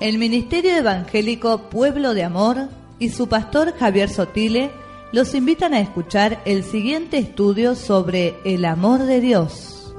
[0.00, 2.68] El Ministerio Evangélico Pueblo de Amor
[3.00, 4.70] y su pastor Javier Sotile
[5.10, 9.92] los invitan a escuchar el siguiente estudio sobre el amor de Dios.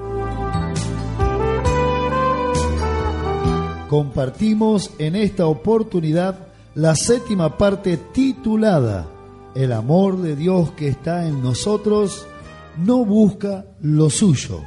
[3.89, 9.05] Compartimos en esta oportunidad la séptima parte titulada
[9.53, 12.25] El amor de Dios que está en nosotros
[12.77, 14.61] no busca lo suyo.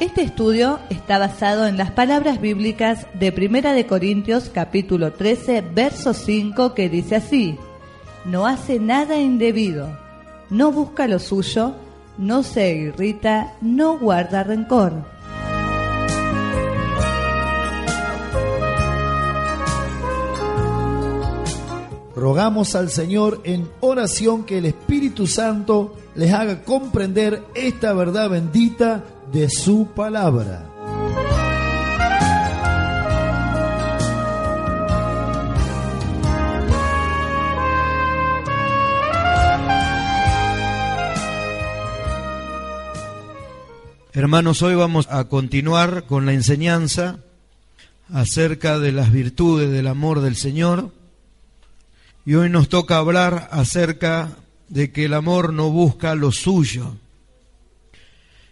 [0.00, 6.14] Este estudio está basado en las palabras bíblicas de Primera de Corintios capítulo 13, verso
[6.14, 7.58] 5 que dice así:
[8.24, 9.98] No hace nada indebido,
[10.50, 11.74] no busca lo suyo,
[12.16, 15.04] no se irrita, no guarda rencor.
[22.14, 29.04] Rogamos al Señor en oración que el Espíritu Santo les haga comprender esta verdad bendita
[29.32, 30.64] de su palabra.
[44.12, 47.18] Hermanos, hoy vamos a continuar con la enseñanza
[48.12, 50.90] acerca de las virtudes del amor del Señor.
[52.26, 54.36] Y hoy nos toca hablar acerca
[54.68, 56.96] de que el amor no busca lo suyo.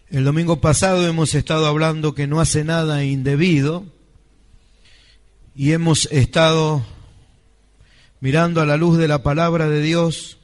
[0.08, 3.84] El domingo pasado hemos estado hablando que no hace nada indebido
[5.56, 6.86] y hemos estado
[8.20, 10.38] mirando a la luz de la palabra de Dios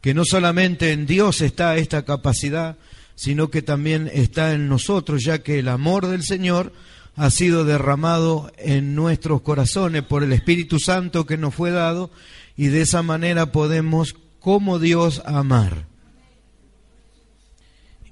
[0.00, 2.76] que no solamente en Dios está esta capacidad,
[3.16, 6.72] sino que también está en nosotros, ya que el amor del Señor
[7.16, 12.12] ha sido derramado en nuestros corazones por el Espíritu Santo que nos fue dado
[12.56, 15.89] y de esa manera podemos, como Dios, amar.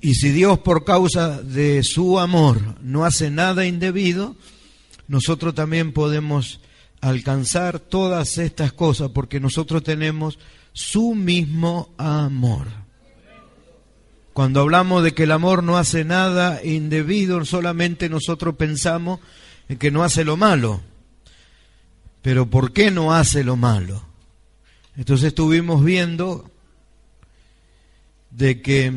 [0.00, 4.36] Y si Dios por causa de su amor no hace nada indebido,
[5.08, 6.60] nosotros también podemos
[7.00, 10.38] alcanzar todas estas cosas porque nosotros tenemos
[10.72, 12.68] su mismo amor.
[14.32, 19.18] Cuando hablamos de que el amor no hace nada indebido, solamente nosotros pensamos
[19.68, 20.80] en que no hace lo malo.
[22.22, 24.04] Pero ¿por qué no hace lo malo?
[24.96, 26.50] Entonces estuvimos viendo
[28.30, 28.92] de que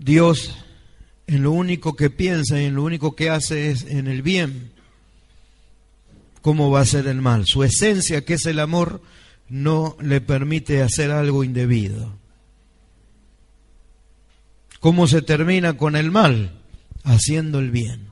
[0.00, 0.56] Dios
[1.26, 4.72] en lo único que piensa y en lo único que hace es en el bien.
[6.40, 7.44] ¿Cómo va a ser el mal?
[7.46, 9.02] Su esencia, que es el amor,
[9.50, 12.18] no le permite hacer algo indebido.
[14.80, 16.58] ¿Cómo se termina con el mal?
[17.04, 18.08] Haciendo el bien.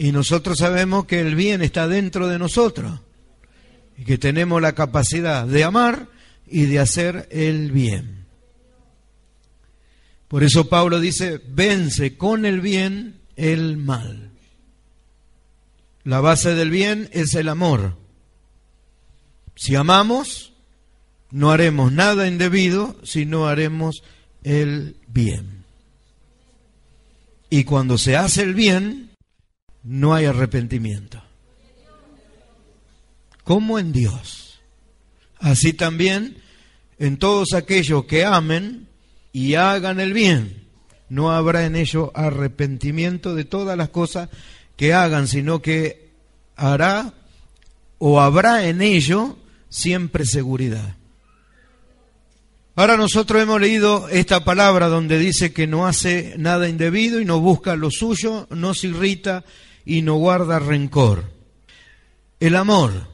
[0.00, 3.00] Y nosotros sabemos que el bien está dentro de nosotros
[3.96, 6.08] y que tenemos la capacidad de amar
[6.48, 8.21] y de hacer el bien.
[10.32, 14.30] Por eso Pablo dice, vence con el bien el mal.
[16.04, 17.98] La base del bien es el amor.
[19.56, 20.54] Si amamos,
[21.30, 24.04] no haremos nada indebido, sino haremos
[24.42, 25.66] el bien.
[27.50, 29.10] Y cuando se hace el bien,
[29.82, 31.22] no hay arrepentimiento.
[33.44, 34.62] Como en Dios.
[35.40, 36.38] Así también
[36.98, 38.88] en todos aquellos que amen,
[39.32, 40.68] y hagan el bien,
[41.08, 44.28] no habrá en ello arrepentimiento de todas las cosas
[44.76, 46.10] que hagan, sino que
[46.56, 47.12] hará
[47.98, 49.36] o habrá en ello
[49.68, 50.96] siempre seguridad.
[52.74, 57.38] Ahora nosotros hemos leído esta palabra donde dice que no hace nada indebido y no
[57.40, 59.44] busca lo suyo, no se irrita
[59.84, 61.30] y no guarda rencor.
[62.40, 63.08] El amor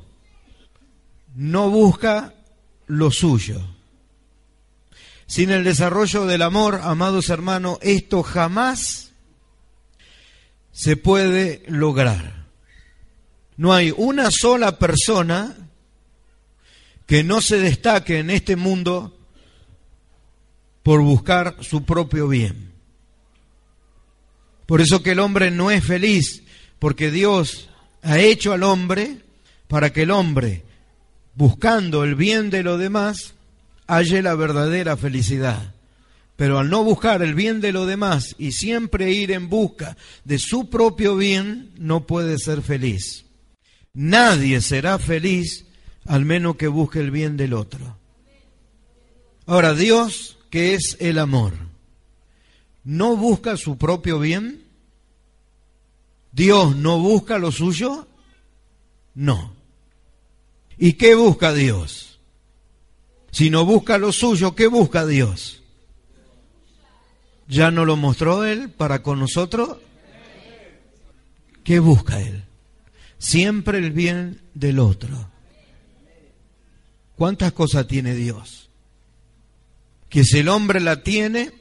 [1.34, 2.34] no busca
[2.87, 3.60] lo suyo.
[5.28, 9.12] Sin el desarrollo del amor, amados hermanos, esto jamás
[10.72, 12.46] se puede lograr.
[13.58, 15.54] No hay una sola persona
[17.06, 19.19] que no se destaque en este mundo
[20.82, 22.72] por buscar su propio bien.
[24.64, 26.42] Por eso que el hombre no es feliz,
[26.78, 27.69] porque Dios
[28.00, 29.19] ha hecho al hombre
[29.66, 30.64] para que el hombre,
[31.34, 33.34] buscando el bien de los demás,
[33.88, 35.75] halle la verdadera felicidad.
[36.37, 40.38] Pero al no buscar el bien de los demás y siempre ir en busca de
[40.38, 43.25] su propio bien, no puede ser feliz.
[43.93, 45.64] Nadie será feliz
[46.05, 47.96] al menos que busque el bien del otro.
[49.46, 51.55] Ahora, Dios, que es el amor,
[52.84, 54.62] ¿no busca su propio bien?
[56.31, 58.06] ¿Dios no busca lo suyo?
[59.14, 59.52] No.
[60.76, 62.18] ¿Y qué busca Dios?
[63.30, 65.62] Si no busca lo suyo, ¿qué busca Dios?
[67.48, 69.78] ¿Ya no lo mostró Él para con nosotros?
[71.64, 72.44] ¿Qué busca Él?
[73.19, 75.30] Siempre el bien del otro.
[77.16, 78.69] ¿Cuántas cosas tiene Dios?
[80.08, 81.52] Que si el hombre la tiene,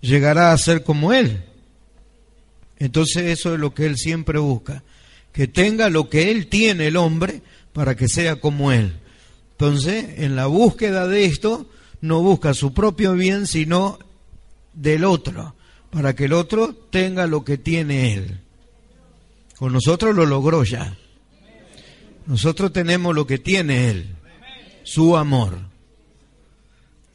[0.00, 1.44] llegará a ser como Él.
[2.78, 4.82] Entonces eso es lo que Él siempre busca,
[5.32, 7.42] que tenga lo que Él tiene el hombre
[7.72, 9.00] para que sea como Él.
[9.58, 11.66] Entonces, en la búsqueda de esto,
[12.02, 13.98] no busca su propio bien, sino
[14.74, 15.54] del otro,
[15.90, 18.40] para que el otro tenga lo que tiene Él.
[19.56, 20.94] Con nosotros lo logró ya.
[22.26, 24.14] Nosotros tenemos lo que tiene Él,
[24.82, 25.58] su amor.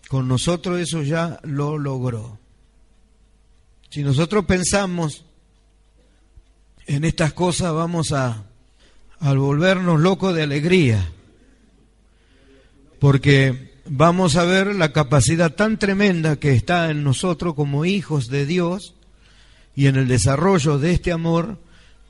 [0.08, 2.40] Con nosotros eso ya lo logró.
[3.92, 5.26] Si nosotros pensamos
[6.88, 8.46] en estas cosas vamos a,
[9.20, 11.08] a volvernos locos de alegría,
[13.02, 18.46] porque vamos a ver la capacidad tan tremenda que está en nosotros como hijos de
[18.46, 18.94] Dios
[19.76, 21.58] y en el desarrollo de este amor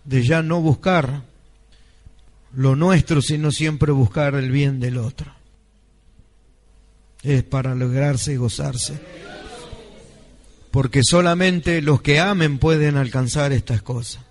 [0.04, 1.22] de ya no buscar
[2.54, 5.34] lo nuestro, sino siempre buscar el bien del otro.
[7.24, 9.00] Es para alegrarse y gozarse.
[10.72, 14.26] Porque solamente los que amen pueden alcanzar estas cosas.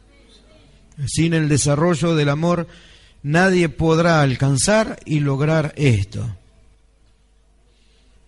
[1.07, 2.67] Sin el desarrollo del amor,
[3.23, 6.37] nadie podrá alcanzar y lograr esto.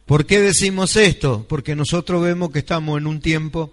[0.07, 1.47] ¿Por qué decimos esto?
[1.49, 3.73] Porque nosotros vemos que estamos en un tiempo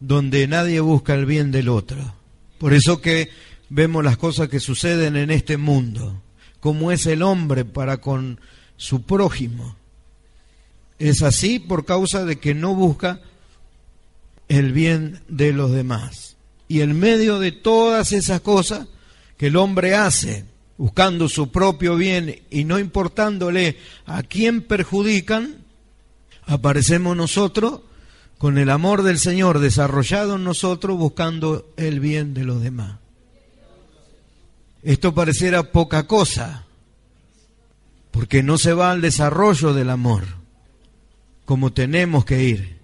[0.00, 2.14] donde nadie busca el bien del otro.
[2.58, 3.30] Por eso que
[3.68, 6.22] vemos las cosas que suceden en este mundo,
[6.60, 8.40] como es el hombre para con
[8.76, 9.76] su prójimo.
[10.98, 13.20] Es así por causa de que no busca
[14.48, 16.36] el bien de los demás.
[16.68, 18.88] Y en medio de todas esas cosas
[19.36, 20.44] que el hombre hace,
[20.78, 25.64] buscando su propio bien y no importándole a quién perjudican,
[26.44, 27.80] aparecemos nosotros
[28.38, 32.98] con el amor del Señor desarrollado en nosotros buscando el bien de los demás.
[34.82, 36.66] Esto pareciera poca cosa,
[38.10, 40.24] porque no se va al desarrollo del amor,
[41.44, 42.76] como tenemos que ir.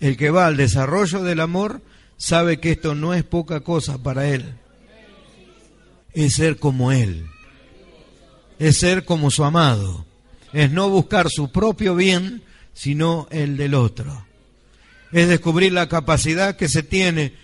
[0.00, 1.80] El que va al desarrollo del amor
[2.18, 4.54] sabe que esto no es poca cosa para él.
[6.12, 7.26] Es ser como él.
[8.58, 10.04] Es ser como su amado.
[10.52, 12.42] Es no buscar su propio bien,
[12.72, 14.26] sino el del otro.
[15.12, 17.34] Es descubrir la capacidad que se tiene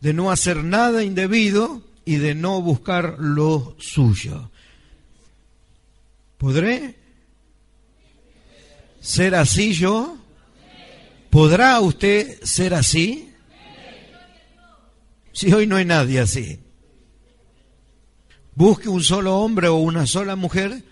[0.00, 4.50] de no hacer nada indebido y de no buscar lo suyo.
[6.38, 6.96] ¿Podré
[9.00, 10.16] ser así yo?
[11.28, 13.32] ¿Podrá usted ser así?
[15.32, 16.58] Si hoy no hay nadie así.
[18.54, 20.82] Busque un solo hombre o una sola mujer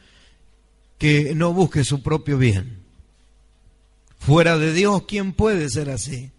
[0.99, 2.78] que no busque su propio bien.
[4.18, 6.30] Fuera de Dios, ¿quién puede ser así?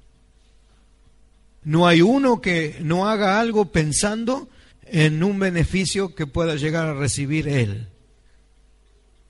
[1.63, 4.49] No hay uno que no haga algo pensando
[4.83, 7.87] en un beneficio que pueda llegar a recibir él.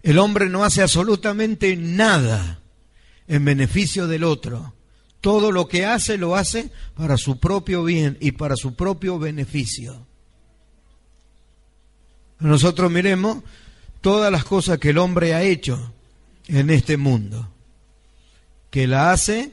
[0.04, 2.62] El hombre no hace absolutamente nada
[3.28, 4.74] en beneficio del otro.
[5.22, 10.08] Todo lo que hace lo hace para su propio bien y para su propio beneficio.
[12.40, 13.44] Nosotros miremos
[14.02, 15.94] todas las cosas que el hombre ha hecho
[16.48, 17.50] en este mundo,
[18.72, 19.52] que la hace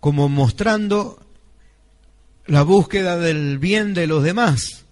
[0.00, 1.20] como mostrando
[2.46, 4.84] la búsqueda del bien de los demás,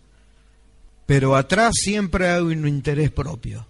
[1.06, 3.66] pero atrás siempre hay un interés propio.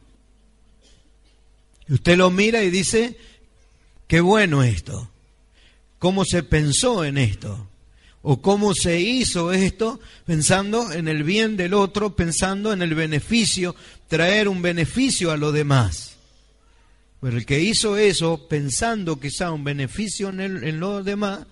[1.89, 3.17] Usted lo mira y dice,
[4.07, 5.09] qué bueno esto,
[5.99, 7.70] cómo se pensó en esto
[8.23, 13.75] o cómo se hizo esto pensando en el bien del otro, pensando en el beneficio,
[14.09, 16.17] traer un beneficio a los demás.
[17.21, 21.47] Pero el que hizo eso pensando quizá un beneficio en, los demás,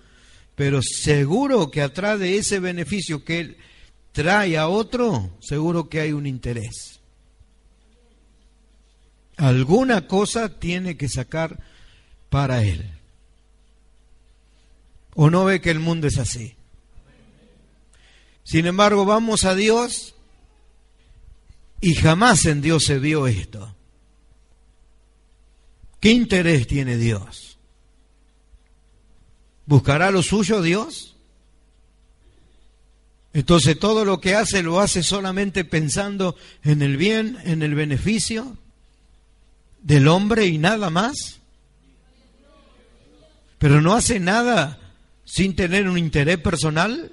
[0.54, 3.56] pero seguro que atrás de ese beneficio que él
[4.12, 7.00] trae a otro, seguro que hay un interés.
[9.36, 11.60] Alguna cosa tiene que sacar
[12.28, 12.90] para él.
[15.14, 16.57] ¿O no ve que el mundo es así?
[18.48, 20.14] Sin embargo, vamos a Dios
[21.82, 23.76] y jamás en Dios se vio esto.
[26.00, 27.58] ¿Qué interés tiene Dios?
[29.66, 31.14] ¿Buscará lo suyo Dios?
[33.34, 38.56] Entonces todo lo que hace lo hace solamente pensando en el bien, en el beneficio
[39.82, 41.40] del hombre y nada más.
[43.58, 44.94] Pero no hace nada
[45.26, 47.12] sin tener un interés personal.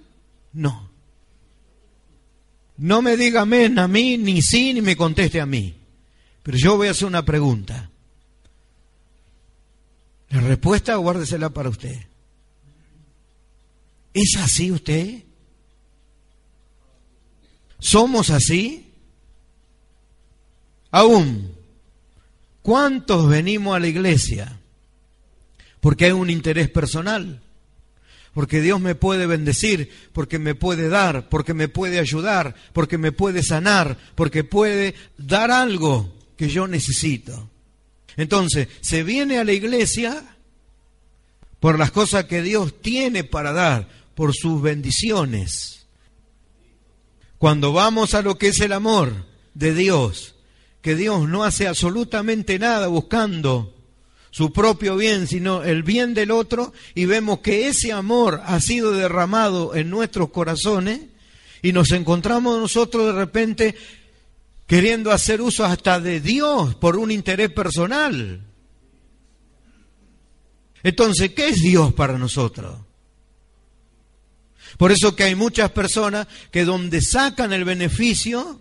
[0.53, 0.94] No.
[2.77, 5.75] No me diga amén a mí, ni sí, ni me conteste a mí.
[6.43, 7.89] Pero yo voy a hacer una pregunta.
[10.29, 11.97] La respuesta guárdesela para usted.
[14.13, 15.23] ¿Es así usted?
[17.79, 18.91] ¿Somos así?
[20.91, 21.53] Aún,
[22.61, 24.59] ¿cuántos venimos a la iglesia?
[25.81, 27.41] Porque hay un interés personal,
[28.35, 33.13] porque Dios me puede bendecir, porque me puede dar, porque me puede ayudar, porque me
[33.13, 37.49] puede sanar, porque puede dar algo que yo necesito.
[38.17, 40.35] Entonces, se viene a la iglesia
[41.61, 45.85] por las cosas que Dios tiene para dar, por sus bendiciones.
[47.37, 49.13] Cuando vamos a lo que es el amor
[49.53, 50.35] de Dios,
[50.81, 53.74] que Dios no hace absolutamente nada buscando
[54.35, 58.91] su propio bien, sino el bien del otro, y vemos que ese amor ha sido
[58.91, 60.99] derramado en nuestros corazones,
[61.61, 63.75] y nos encontramos nosotros de repente
[64.67, 68.41] queriendo hacer uso hasta de Dios por un interés personal.
[70.83, 72.75] Entonces, ¿qué es Dios para nosotros?
[74.77, 78.59] Por eso que hay muchas personas que donde sacan el beneficio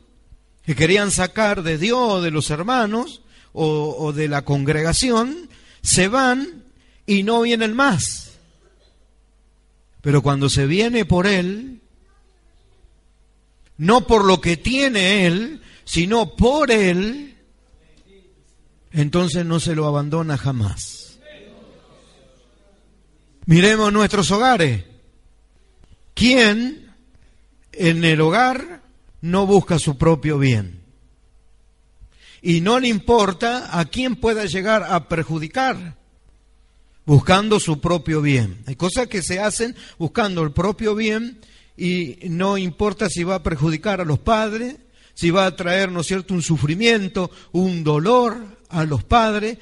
[0.65, 5.49] que querían sacar de Dios de los hermanos o, o de la congregación,
[5.85, 6.65] se van
[7.07, 8.33] y no vienen más.
[10.01, 11.81] Pero cuando se viene por Él,
[13.77, 17.37] no por lo que tiene Él, sino por Él,
[18.93, 21.19] entonces no se lo abandona jamás.
[23.47, 24.85] Miremos nuestros hogares.
[26.15, 26.95] ¿Quién
[27.73, 28.83] en el hogar
[29.21, 30.84] no busca su propio bien?
[32.47, 35.97] Y no le importa a quién pueda llegar a perjudicar,
[37.07, 38.63] buscando su propio bien.
[38.67, 41.41] Hay cosas que se hacen buscando el propio bien
[41.75, 44.77] y no importa si va a perjudicar a los padres,
[45.15, 48.37] si va a traer, ¿no es cierto?, un sufrimiento, un dolor
[48.69, 49.57] a los padres,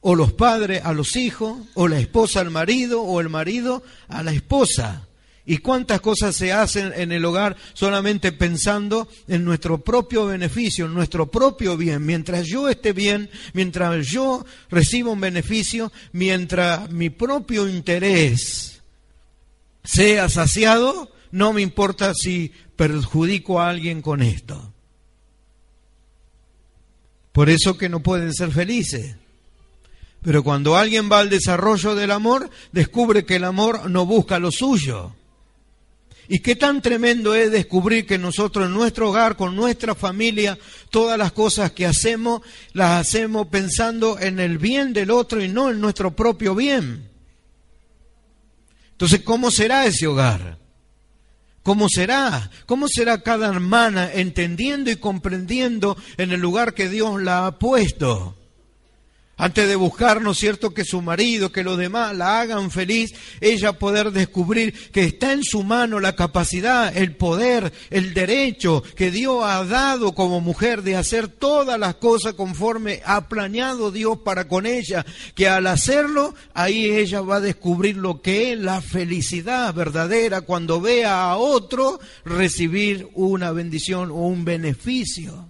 [0.00, 4.22] o los padres a los hijos, o la esposa al marido, o el marido a
[4.22, 5.08] la esposa.
[5.44, 10.94] ¿Y cuántas cosas se hacen en el hogar solamente pensando en nuestro propio beneficio, en
[10.94, 12.06] nuestro propio bien?
[12.06, 18.82] Mientras yo esté bien, mientras yo reciba un beneficio, mientras mi propio interés
[19.82, 24.72] sea saciado, no me importa si perjudico a alguien con esto.
[27.32, 29.16] Por eso que no pueden ser felices.
[30.20, 34.52] Pero cuando alguien va al desarrollo del amor, descubre que el amor no busca lo
[34.52, 35.16] suyo
[36.28, 40.58] y qué tan tremendo es descubrir que nosotros en nuestro hogar, con nuestra familia,
[40.90, 45.70] todas las cosas que hacemos, las hacemos pensando en el bien del otro y no
[45.70, 47.10] en nuestro propio bien.
[48.92, 50.58] Entonces, ¿cómo será ese hogar?
[51.62, 52.50] ¿Cómo será?
[52.66, 58.36] ¿Cómo será cada hermana entendiendo y comprendiendo en el lugar que Dios la ha puesto?
[59.38, 63.14] Antes de buscar, ¿no es cierto?, que su marido, que los demás la hagan feliz,
[63.40, 69.10] ella poder descubrir que está en su mano la capacidad, el poder, el derecho que
[69.10, 74.46] Dios ha dado como mujer de hacer todas las cosas conforme ha planeado Dios para
[74.46, 79.72] con ella, que al hacerlo, ahí ella va a descubrir lo que es la felicidad
[79.72, 85.48] verdadera cuando vea a otro recibir una bendición o un beneficio.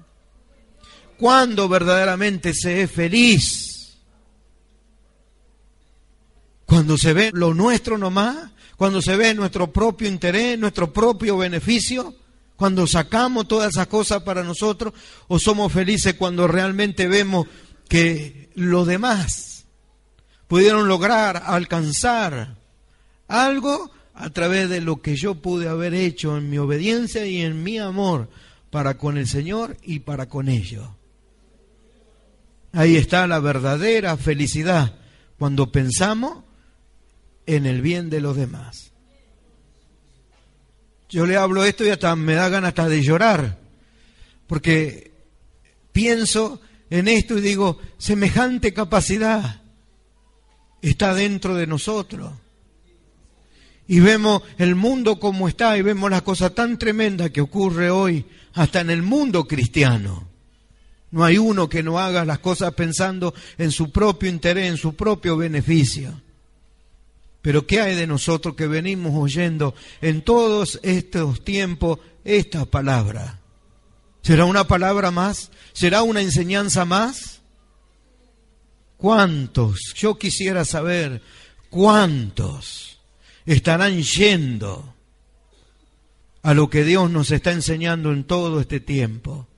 [1.19, 3.72] Cuando verdaderamente se es feliz
[6.73, 12.15] cuando se ve lo nuestro nomás, cuando se ve nuestro propio interés, nuestro propio beneficio,
[12.57, 14.95] cuando sacamos todas esas cosas para nosotros,
[15.29, 17.47] o somos felices cuando realmente vemos
[17.91, 19.67] que los demás
[20.49, 22.57] pudieron lograr, alcanzar
[23.29, 27.63] algo a través de lo que yo pude haber hecho en mi obediencia y en
[27.63, 28.31] mi amor
[28.71, 30.89] para con el Señor y para con ellos.
[32.73, 34.95] Ahí está la verdadera felicidad,
[35.37, 36.45] cuando pensamos
[37.47, 38.93] en el bien de los demás.
[41.09, 43.59] Yo le hablo esto y hasta me da ganas hasta de llorar,
[44.47, 45.13] porque
[45.93, 49.63] pienso en esto y digo, semejante capacidad
[50.81, 52.33] está dentro de nosotros.
[53.89, 58.25] y vemos el mundo como está y vemos las cosas tan tremendas que ocurre hoy
[58.55, 60.29] hasta en el mundo cristiano.
[61.11, 64.95] No hay uno que no haga las cosas pensando en su propio interés, en su
[64.95, 66.23] propio beneficio.
[67.43, 73.41] Pero ¿qué hay de nosotros que venimos oyendo en todos estos tiempos esta palabra?
[74.23, 75.51] ¿Será una palabra más?
[75.73, 77.43] ¿Será una enseñanza más?
[78.97, 79.93] ¿Cuántos?
[79.97, 81.21] Yo quisiera saber
[81.69, 83.01] cuántos
[83.45, 84.95] estarán yendo
[86.43, 89.49] a lo que Dios nos está enseñando en todo este tiempo.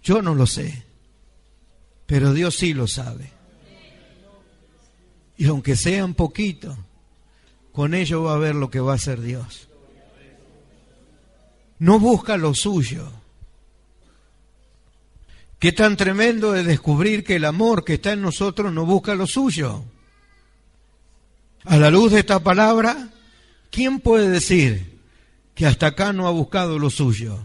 [0.00, 0.84] Yo no lo sé,
[2.06, 3.32] pero Dios sí lo sabe.
[5.36, 6.76] Y aunque sean poquito,
[7.74, 9.68] con ello va a ver lo que va a hacer Dios.
[11.78, 13.10] No busca lo suyo
[15.64, 19.26] Qué tan tremendo es descubrir que el amor que está en nosotros no busca lo
[19.26, 19.82] suyo.
[21.64, 23.08] A la luz de esta palabra,
[23.70, 25.00] ¿quién puede decir
[25.54, 27.38] que hasta acá no ha buscado lo suyo?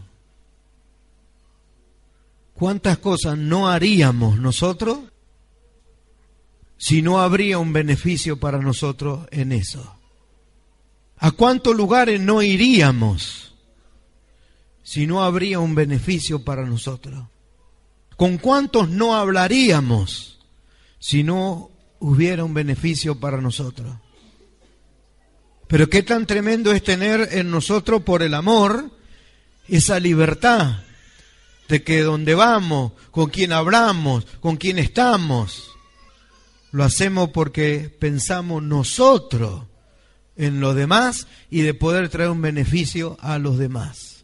[2.55, 4.99] ¿Cuántas cosas no haríamos nosotros
[6.77, 9.98] si no habría un beneficio para nosotros en eso?
[11.19, 13.53] ¿A cuántos lugares no iríamos
[14.83, 17.25] si no habría un beneficio para nosotros?
[18.15, 20.39] ¿Con cuántos no hablaríamos
[20.97, 23.97] si no hubiera un beneficio para nosotros?
[25.67, 28.89] Pero qué tan tremendo es tener en nosotros por el amor
[29.67, 30.79] esa libertad
[31.67, 35.69] de que donde vamos, con quien hablamos, con quien estamos,
[36.71, 39.68] lo hacemos porque pensamos nosotros
[40.39, 44.23] en los demás y de poder traer un beneficio a los demás.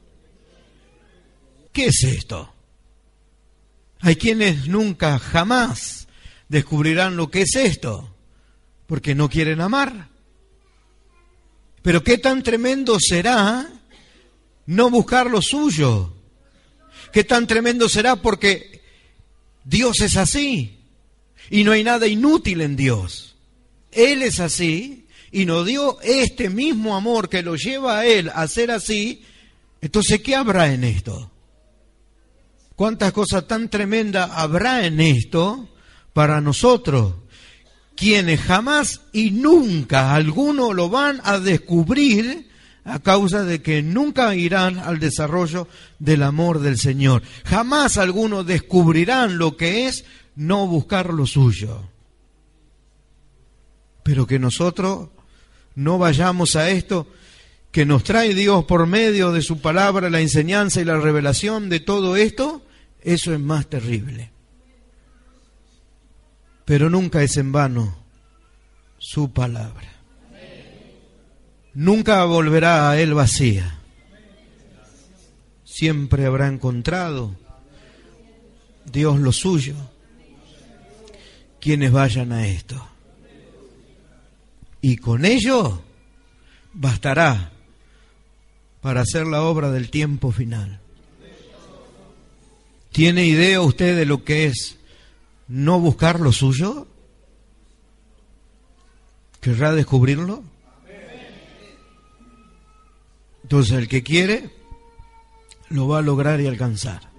[1.73, 2.53] ¿Qué es esto?
[3.99, 6.07] Hay quienes nunca, jamás
[6.47, 8.15] descubrirán lo que es esto,
[8.87, 10.07] porque no quieren amar.
[11.81, 13.69] Pero qué tan tremendo será
[14.67, 16.13] no buscar lo suyo.
[17.11, 18.81] Qué tan tremendo será porque
[19.65, 20.79] Dios es así
[21.49, 23.35] y no hay nada inútil en Dios.
[23.91, 25.04] Él es así
[25.35, 29.23] y nos dio este mismo amor que lo lleva a Él a ser así.
[29.81, 31.31] Entonces, ¿qué habrá en esto?
[32.75, 35.69] cuántas cosas tan tremendas habrá en esto
[36.13, 37.15] para nosotros,
[37.95, 42.49] quienes jamás y nunca alguno lo van a descubrir
[42.83, 45.67] a causa de que nunca irán al desarrollo
[45.97, 47.23] del amor del Señor.
[47.45, 51.89] Jamás algunos descubrirán lo que es no buscar lo suyo.
[54.03, 55.09] Pero que nosotros
[55.75, 57.07] no vayamos a esto
[57.71, 61.81] que nos trae Dios por medio de su palabra, la enseñanza y la revelación de
[61.81, 62.63] todo esto,
[63.01, 64.31] eso es más terrible.
[66.63, 67.97] Pero nunca es en vano
[68.97, 69.91] su palabra.
[71.73, 73.79] Nunca volverá a él vacía.
[75.65, 77.35] Siempre habrá encontrado
[78.89, 79.75] Dios lo suyo
[81.59, 82.87] quienes vayan a esto.
[84.87, 85.81] Y con ello
[86.71, 87.51] bastará
[88.81, 90.79] para hacer la obra del tiempo final.
[92.91, 94.77] ¿Tiene idea usted de lo que es
[95.47, 96.87] no buscar lo suyo?
[99.41, 100.43] ¿Querrá descubrirlo?
[103.41, 104.51] Entonces el que quiere
[105.69, 107.14] lo va a lograr y alcanzar.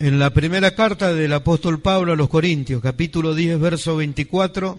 [0.00, 4.78] En la primera carta del apóstol Pablo a los Corintios, capítulo 10, verso 24,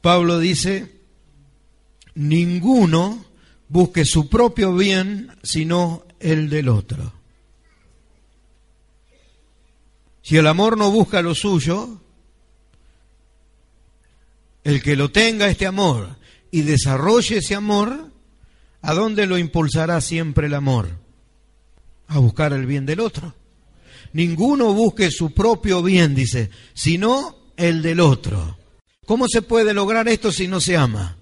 [0.00, 0.96] Pablo dice,
[2.16, 3.24] ninguno
[3.68, 7.12] busque su propio bien, sino el del otro.
[10.20, 12.00] Si el amor no busca lo suyo,
[14.64, 16.16] el que lo tenga este amor
[16.50, 18.10] y desarrolle ese amor,
[18.82, 20.88] ¿a dónde lo impulsará siempre el amor?
[22.08, 23.32] A buscar el bien del otro.
[24.16, 28.56] Ninguno busque su propio bien, dice, sino el del otro.
[29.04, 31.18] ¿Cómo se puede lograr esto si no se ama?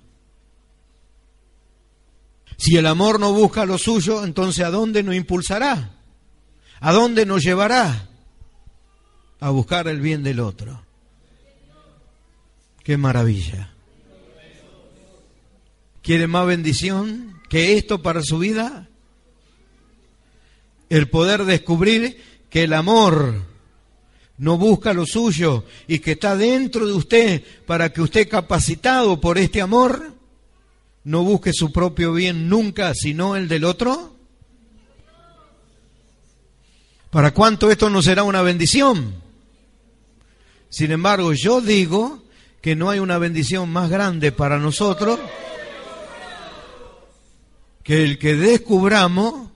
[2.56, 5.90] Si el amor no busca lo suyo, entonces ¿a dónde nos impulsará?
[6.78, 8.10] ¿A dónde nos llevará?
[9.40, 10.80] A buscar el bien del otro.
[12.84, 13.74] Qué maravilla.
[16.00, 18.88] ¿Quiere más bendición que esto para su vida?
[20.90, 23.42] El poder descubrir que el amor
[24.38, 29.38] no busca lo suyo y que está dentro de usted para que usted capacitado por
[29.38, 30.14] este amor
[31.02, 34.14] no busque su propio bien nunca, sino el del otro?
[37.10, 39.16] ¿Para cuánto esto no será una bendición?
[40.68, 42.22] Sin embargo, yo digo
[42.60, 45.18] que no hay una bendición más grande para nosotros
[47.82, 49.50] que el que descubramos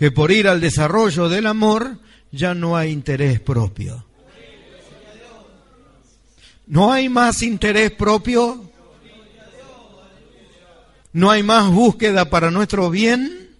[0.00, 1.98] que por ir al desarrollo del amor
[2.32, 4.06] ya no hay interés propio.
[6.66, 8.70] No hay más interés propio.
[11.12, 13.50] No hay más búsqueda para nuestro bien.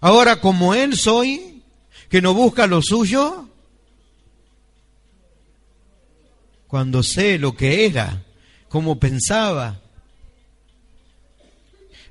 [0.00, 1.62] Ahora como Él soy,
[2.08, 3.50] que no busca lo suyo,
[6.68, 8.24] cuando sé lo que era,
[8.70, 9.82] cómo pensaba,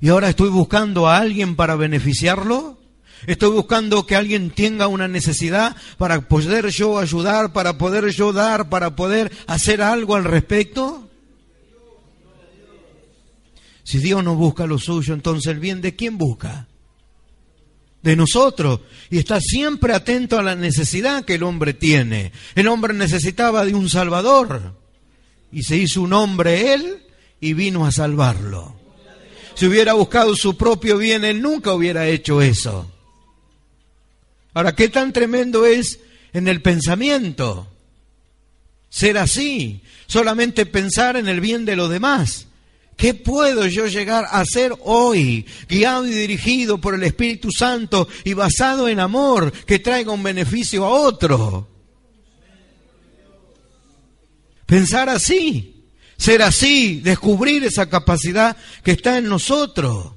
[0.01, 2.77] y ahora estoy buscando a alguien para beneficiarlo,
[3.27, 8.69] estoy buscando que alguien tenga una necesidad para poder yo ayudar, para poder yo dar,
[8.69, 11.09] para poder hacer algo al respecto.
[13.83, 16.67] Si Dios no busca lo suyo, entonces el bien de quién busca?
[18.01, 22.31] de nosotros y está siempre atento a la necesidad que el hombre tiene.
[22.55, 24.75] El hombre necesitaba de un Salvador
[25.51, 27.03] y se hizo un hombre él
[27.41, 28.78] y vino a salvarlo.
[29.59, 32.89] Si hubiera buscado su propio bien, él nunca hubiera hecho eso.
[34.53, 35.99] Ahora, ¿qué tan tremendo es
[36.31, 37.67] en el pensamiento?
[38.87, 42.47] Ser así, solamente pensar en el bien de los demás.
[42.95, 48.33] ¿Qué puedo yo llegar a hacer hoy, guiado y dirigido por el Espíritu Santo y
[48.35, 51.67] basado en amor que traiga un beneficio a otro?
[54.65, 55.78] Pensar así,
[56.19, 60.11] ser así, descubrir esa capacidad que está en nosotros.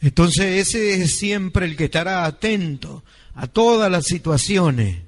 [0.00, 3.02] Entonces ese es siempre el que estará atento
[3.34, 4.98] a todas las situaciones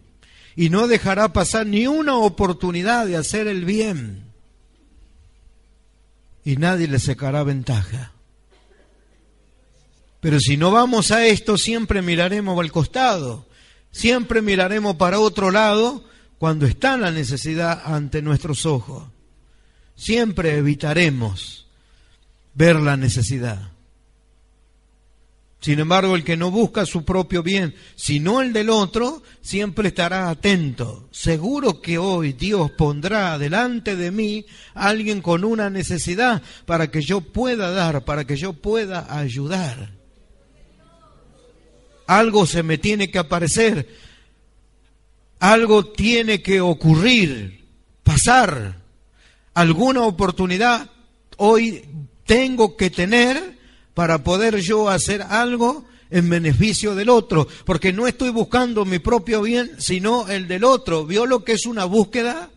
[0.57, 4.25] y no dejará pasar ni una oportunidad de hacer el bien
[6.43, 8.13] y nadie le sacará ventaja.
[10.21, 13.47] Pero si no vamos a esto, siempre miraremos al costado,
[13.91, 16.03] siempre miraremos para otro lado
[16.39, 19.05] cuando está la necesidad ante nuestros ojos.
[19.95, 21.67] Siempre evitaremos
[22.55, 23.71] ver la necesidad.
[25.61, 30.29] Sin embargo, el que no busca su propio bien, sino el del otro, siempre estará
[30.29, 31.09] atento.
[31.11, 37.21] Seguro que hoy Dios pondrá delante de mí alguien con una necesidad para que yo
[37.21, 39.91] pueda dar, para que yo pueda ayudar.
[42.07, 43.89] Algo se me tiene que aparecer,
[45.39, 47.65] algo tiene que ocurrir,
[48.03, 48.83] pasar.
[49.55, 50.91] Alguna oportunidad
[51.37, 51.85] hoy
[52.25, 53.59] tengo que tener
[53.95, 59.43] para poder yo hacer algo en beneficio del otro, porque no estoy buscando mi propio
[59.43, 61.07] bien, sino el del otro.
[61.07, 62.51] ¿Vio lo que es una búsqueda?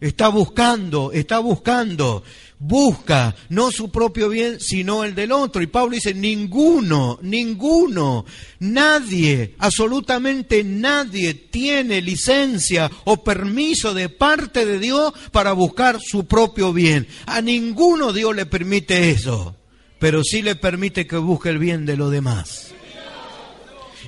[0.00, 2.24] Está buscando, está buscando,
[2.62, 5.62] busca no su propio bien, sino el del otro.
[5.62, 8.24] Y Pablo dice, ninguno, ninguno,
[8.60, 16.72] nadie, absolutamente nadie tiene licencia o permiso de parte de Dios para buscar su propio
[16.72, 17.06] bien.
[17.26, 19.56] A ninguno Dios le permite eso
[20.02, 22.72] pero sí le permite que busque el bien de los demás.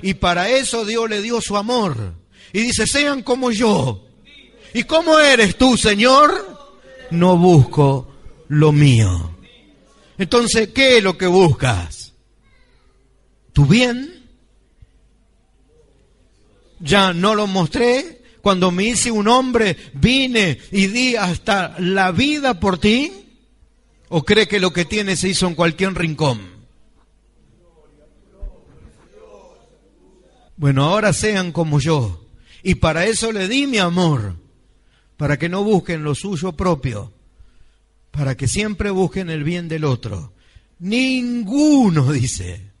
[0.01, 2.15] Y para eso Dios le dio su amor.
[2.51, 4.05] Y dice, sean como yo.
[4.73, 6.59] ¿Y cómo eres tú, Señor?
[7.11, 8.14] No busco
[8.47, 9.35] lo mío.
[10.17, 12.13] Entonces, ¿qué es lo que buscas?
[13.53, 14.23] ¿Tu bien?
[16.79, 18.21] Ya no lo mostré.
[18.41, 23.11] Cuando me hice un hombre, vine y di hasta la vida por ti.
[24.09, 26.55] ¿O cree que lo que tiene se hizo en cualquier rincón?
[30.57, 32.25] Bueno, ahora sean como yo.
[32.63, 34.35] Y para eso le di mi amor,
[35.17, 37.13] para que no busquen lo suyo propio,
[38.15, 40.33] para que siempre busquen el bien del otro.
[40.79, 42.71] Ninguno, dice,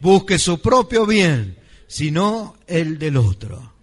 [0.00, 3.77] busque su propio bien, sino el del otro.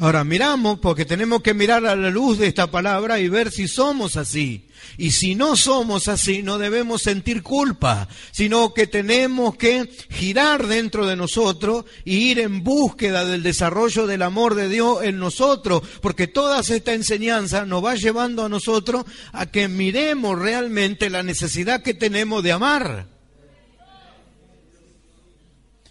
[0.00, 3.66] Ahora miramos porque tenemos que mirar a la luz de esta palabra y ver si
[3.66, 4.64] somos así.
[4.96, 11.04] Y si no somos así, no debemos sentir culpa, sino que tenemos que girar dentro
[11.04, 16.28] de nosotros y ir en búsqueda del desarrollo del amor de Dios en nosotros, porque
[16.28, 21.94] toda esta enseñanza nos va llevando a nosotros a que miremos realmente la necesidad que
[21.94, 23.17] tenemos de amar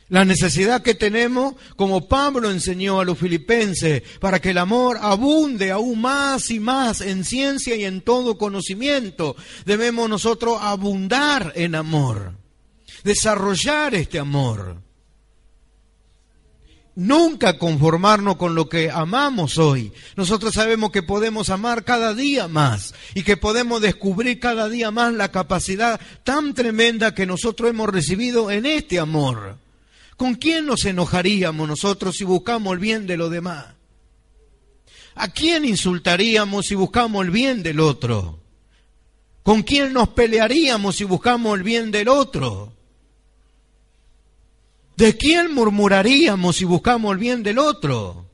[0.09, 5.71] la necesidad que tenemos, como Pablo enseñó a los filipenses, para que el amor abunde
[5.71, 9.35] aún más y más en ciencia y en todo conocimiento.
[9.65, 12.33] Debemos nosotros abundar en amor,
[13.03, 14.81] desarrollar este amor.
[16.95, 19.91] Nunca conformarnos con lo que amamos hoy.
[20.15, 25.13] Nosotros sabemos que podemos amar cada día más y que podemos descubrir cada día más
[25.13, 29.66] la capacidad tan tremenda que nosotros hemos recibido en este amor
[30.17, 33.67] ¿Con quién nos enojaríamos nosotros si buscamos el bien de los demás?
[35.13, 38.39] ¿A quién insultaríamos si buscamos el bien del otro?
[39.43, 42.73] ¿Con quién nos pelearíamos si buscamos el bien del otro?
[44.95, 48.25] ¿De quién murmuraríamos si buscamos el bien del otro?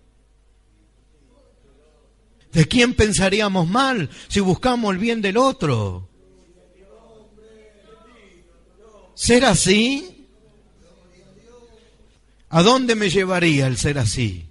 [2.53, 6.07] ¿De quién pensaríamos mal si buscamos el bien del otro?
[9.15, 10.12] ¿Ser así?
[12.53, 14.45] ¿A dónde me llevaría el ser así?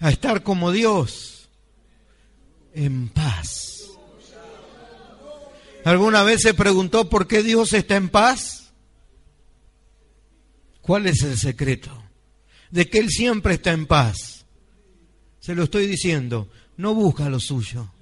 [0.00, 1.48] A estar como Dios,
[2.74, 3.84] en paz.
[5.84, 8.72] ¿Alguna vez se preguntó por qué Dios está en paz?
[10.80, 12.02] ¿Cuál es el secreto?
[12.72, 14.44] De que Él siempre está en paz.
[15.38, 17.92] Se lo estoy diciendo, no busca lo suyo.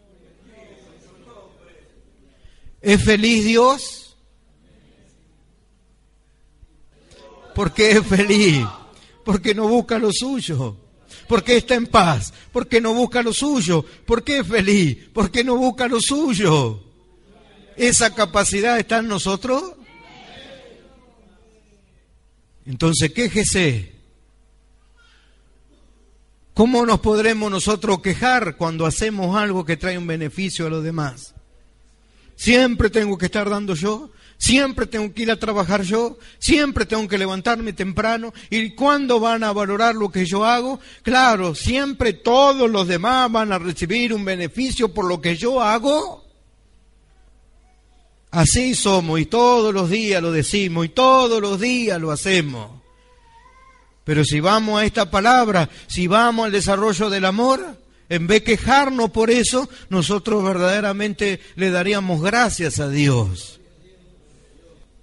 [2.80, 4.10] ¿Es feliz Dios?
[7.55, 8.67] ¿Por qué es feliz?
[9.25, 10.77] Porque no busca lo suyo.
[11.29, 12.33] Porque está en paz.
[12.53, 13.85] Porque no busca lo suyo.
[14.05, 15.09] ¿Por qué es feliz?
[15.13, 16.83] Porque no busca lo suyo.
[17.77, 19.75] ¿Esa capacidad está en nosotros?
[22.67, 24.01] Entonces, quéjese.
[26.55, 31.35] ¿Cómo nos podremos nosotros quejar cuando hacemos algo que trae un beneficio a los demás?
[32.37, 37.07] Siempre tengo que estar dando yo, siempre tengo que ir a trabajar yo, siempre tengo
[37.07, 38.33] que levantarme temprano.
[38.48, 40.81] ¿Y cuándo van a valorar lo que yo hago?
[41.03, 46.24] Claro, siempre todos los demás van a recibir un beneficio por lo que yo hago.
[48.31, 52.81] Así somos y todos los días lo decimos y todos los días lo hacemos.
[54.05, 57.76] Pero si vamos a esta palabra, si vamos al desarrollo del amor,
[58.09, 63.60] en vez de quejarnos por eso, nosotros verdaderamente le daríamos gracias a Dios.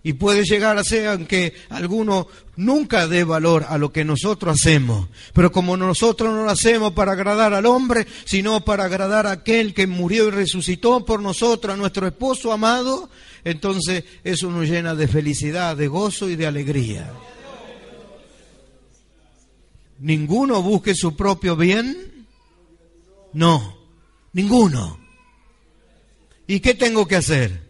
[0.07, 5.09] Y puede llegar a ser que alguno nunca dé valor a lo que nosotros hacemos.
[5.33, 9.73] Pero como nosotros no lo hacemos para agradar al hombre, sino para agradar a aquel
[9.73, 13.09] que murió y resucitó por nosotros, a nuestro esposo amado,
[13.43, 17.11] entonces eso nos llena de felicidad, de gozo y de alegría.
[19.99, 22.25] Ninguno busque su propio bien
[23.33, 23.77] no,
[24.31, 24.99] ninguno.
[26.47, 27.66] ¿Y qué tengo que hacer?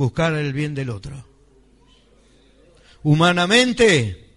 [0.00, 1.26] Buscar el bien del otro.
[3.02, 4.30] Humanamente,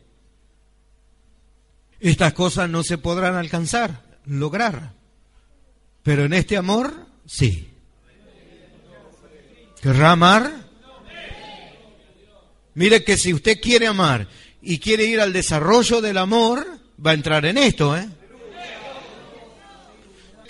[2.02, 4.92] estas cosas no se podrán alcanzar, lograr.
[6.04, 7.70] Pero en este amor, sí.
[9.82, 10.52] ¿Querrá amar?
[12.74, 14.28] Mire que si usted quiere amar
[14.62, 16.68] y quiere ir al desarrollo del amor,
[17.00, 18.10] va a entrar en esto, ¿eh?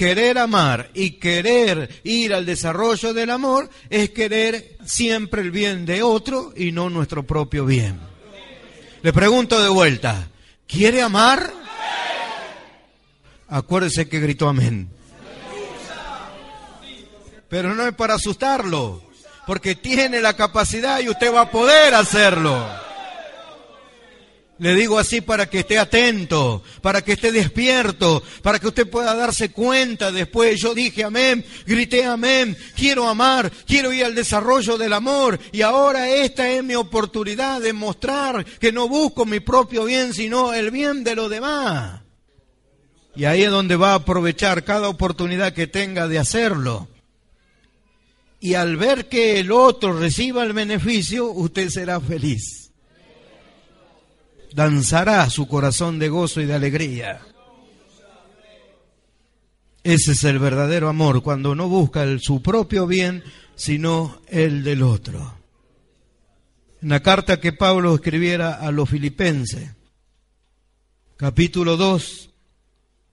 [0.04, 6.04] Querer amar y querer ir al desarrollo del amor es querer siempre el bien de
[6.04, 8.02] otro y no nuestro propio bien.
[9.02, 10.28] Le pregunto de vuelta,
[10.68, 11.54] ¿quiere amar?
[13.48, 14.90] Acuérdese que gritó amén.
[17.48, 19.02] Pero no es para asustarlo,
[19.48, 22.62] porque tiene la capacidad y usted va a poder hacerlo.
[24.60, 29.16] Le digo así para que esté atento, para que esté despierto, para que usted pueda
[29.16, 30.62] darse cuenta después.
[30.62, 36.08] Yo dije amén, grité amén, quiero amar, quiero ir al desarrollo del amor y ahora
[36.08, 41.04] esta es mi oportunidad de mostrar que no busco mi propio bien, sino el bien
[41.04, 42.02] de los demás.
[43.16, 46.88] Y ahí es donde va a aprovechar cada oportunidad que tenga de hacerlo.
[48.40, 52.63] Y al ver que el otro reciba el beneficio, usted será feliz
[54.54, 57.22] danzará su corazón de gozo y de alegría.
[59.84, 63.24] Ese es el verdadero amor, cuando no busca el, su propio bien,
[63.56, 65.38] sino el del otro.
[66.82, 69.72] En la carta que Pablo escribiera a los filipenses,
[71.18, 72.30] capítulo 2,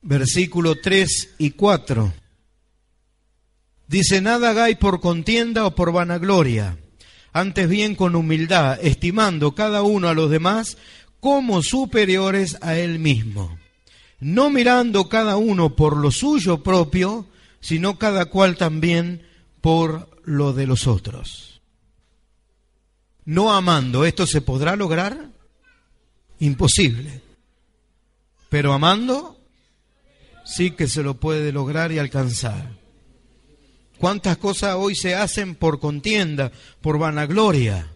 [0.03, 2.13] versículo 3 y 4,
[3.89, 6.79] dice, nada hagáis por contienda o por vanagloria,
[7.33, 10.77] antes bien con humildad, estimando cada uno a los demás
[11.21, 13.59] como superiores a él mismo,
[14.19, 17.27] no mirando cada uno por lo suyo propio,
[17.61, 19.27] sino cada cual también
[19.61, 21.61] por lo de los otros.
[23.25, 25.29] No amando, ¿esto se podrá lograr?
[26.41, 27.21] Imposible.
[28.49, 29.39] Pero amando,
[30.45, 32.73] sí que se lo puede lograr y alcanzar.
[33.99, 37.93] ¿Cuántas cosas hoy se hacen por contienda, por vanagloria?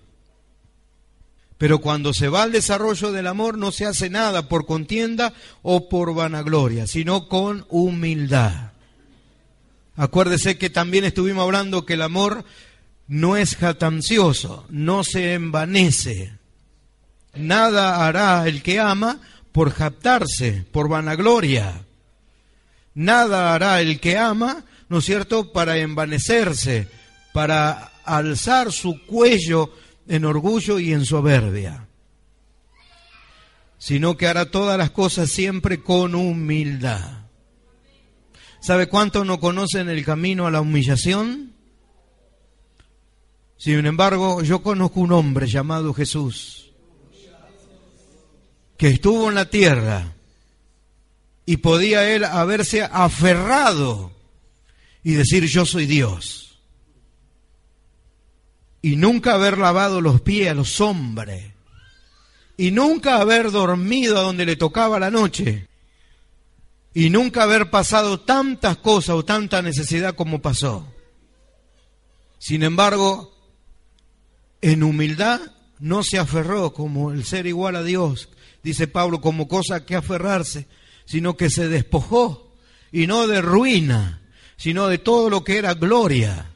[1.65, 5.89] Pero cuando se va al desarrollo del amor no se hace nada por contienda o
[5.89, 8.73] por vanagloria, sino con humildad.
[9.97, 12.45] Acuérdese que también estuvimos hablando que el amor
[13.07, 16.35] no es jatancioso, no se envanece.
[17.33, 21.81] Nada hará el que ama por jactarse, por vanagloria.
[22.93, 26.89] Nada hará el que ama, ¿no es cierto?, para envanecerse,
[27.33, 29.73] para alzar su cuello
[30.09, 31.89] en orgullo y en soberbia,
[33.79, 37.25] sino que hará todas las cosas siempre con humildad.
[38.61, 41.53] ¿Sabe cuántos no conocen el camino a la humillación?
[43.57, 46.73] Sin embargo, yo conozco un hombre llamado Jesús,
[48.77, 50.15] que estuvo en la tierra
[51.47, 54.13] y podía él haberse aferrado
[55.03, 56.44] y decir yo soy Dios.
[58.85, 61.55] Y nunca haber lavado los pies a los hombres.
[62.59, 65.69] Y nunca haber dormido a donde le tocaba la noche.
[66.93, 70.87] Y nunca haber pasado tantas cosas o tanta necesidad como pasó.
[72.39, 73.35] Sin embargo,
[74.61, 75.41] en humildad
[75.79, 78.29] no se aferró como el ser igual a Dios,
[78.63, 80.67] dice Pablo, como cosa que aferrarse,
[81.07, 82.55] sino que se despojó,
[82.93, 84.21] y no de ruina,
[84.59, 86.51] sino de todo lo que era gloria.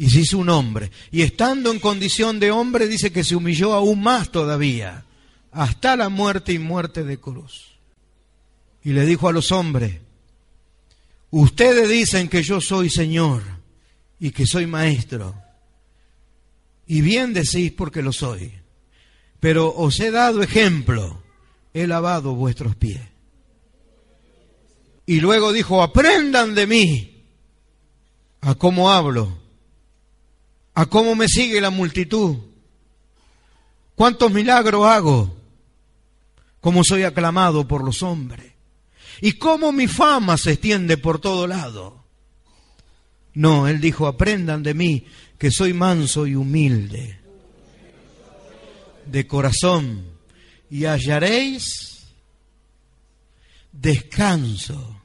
[0.00, 0.90] Y se hizo un hombre.
[1.10, 5.04] Y estando en condición de hombre, dice que se humilló aún más todavía,
[5.52, 7.72] hasta la muerte y muerte de cruz.
[8.82, 10.00] Y le dijo a los hombres,
[11.30, 13.42] ustedes dicen que yo soy Señor
[14.18, 15.34] y que soy maestro.
[16.86, 18.54] Y bien decís porque lo soy.
[19.38, 21.22] Pero os he dado ejemplo,
[21.74, 23.02] he lavado vuestros pies.
[25.04, 27.22] Y luego dijo, aprendan de mí
[28.40, 29.39] a cómo hablo,
[30.80, 32.38] a cómo me sigue la multitud,
[33.94, 35.36] cuántos milagros hago,
[36.58, 38.54] cómo soy aclamado por los hombres
[39.20, 42.02] y cómo mi fama se extiende por todo lado.
[43.34, 45.04] No, él dijo, aprendan de mí
[45.36, 47.20] que soy manso y humilde
[49.04, 50.06] de corazón
[50.70, 52.06] y hallaréis
[53.70, 54.98] descanso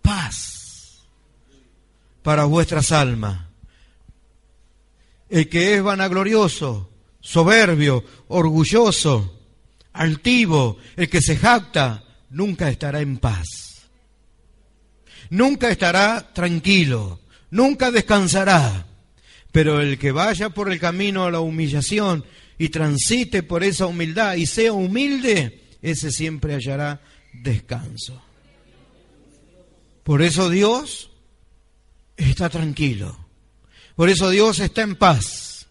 [0.00, 1.02] paz
[2.22, 3.49] para vuestras almas.
[5.30, 6.90] El que es vanaglorioso,
[7.20, 9.38] soberbio, orgulloso,
[9.92, 13.46] altivo, el que se jacta, nunca estará en paz.
[15.30, 18.86] Nunca estará tranquilo, nunca descansará.
[19.52, 22.24] Pero el que vaya por el camino a la humillación
[22.58, 27.00] y transite por esa humildad y sea humilde, ese siempre hallará
[27.32, 28.20] descanso.
[30.02, 31.10] Por eso Dios
[32.16, 33.29] está tranquilo.
[34.00, 35.66] Por eso Dios está en paz.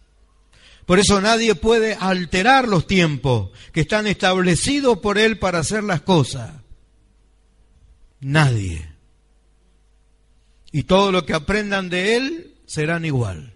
[0.85, 6.01] Por eso nadie puede alterar los tiempos que están establecidos por Él para hacer las
[6.01, 6.51] cosas.
[8.19, 8.87] Nadie.
[10.71, 13.55] Y todo lo que aprendan de Él serán igual.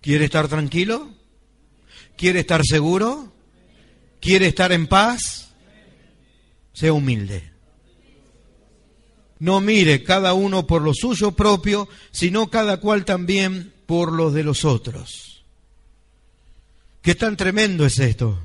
[0.00, 1.12] ¿Quiere estar tranquilo?
[2.16, 3.32] ¿Quiere estar seguro?
[4.20, 5.52] ¿Quiere estar en paz?
[6.72, 7.57] Sea humilde
[9.40, 14.44] no mire cada uno por lo suyo propio, sino cada cual también por los de
[14.44, 15.44] los otros.
[17.02, 18.38] ¿Qué tan tremendo es esto?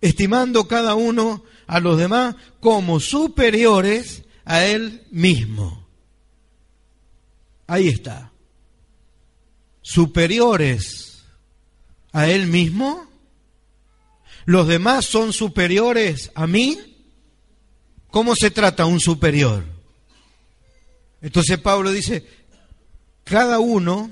[0.00, 5.86] Estimando cada uno a los demás como superiores a él mismo.
[7.66, 8.32] Ahí está.
[9.82, 11.24] Superiores
[12.12, 13.10] a él mismo.
[14.44, 16.95] Los demás son superiores a mí.
[18.16, 19.62] ¿Cómo se trata un superior?
[21.20, 22.26] Entonces Pablo dice,
[23.24, 24.10] cada uno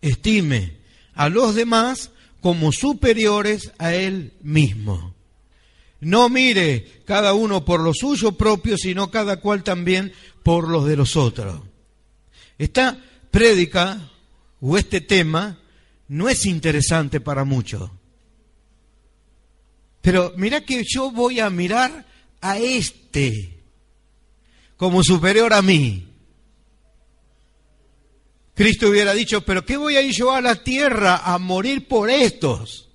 [0.00, 0.76] estime
[1.12, 5.16] a los demás como superiores a él mismo.
[5.98, 10.12] No mire cada uno por lo suyo propio, sino cada cual también
[10.44, 11.60] por los de los otros.
[12.56, 12.96] Esta
[13.32, 14.12] prédica
[14.60, 15.58] o este tema
[16.06, 17.90] no es interesante para muchos.
[20.00, 22.11] Pero mira que yo voy a mirar
[22.42, 23.62] a este
[24.76, 26.08] como superior a mí.
[28.52, 32.10] Cristo hubiera dicho, pero ¿qué voy a ir yo a la tierra a morir por
[32.10, 32.88] estos?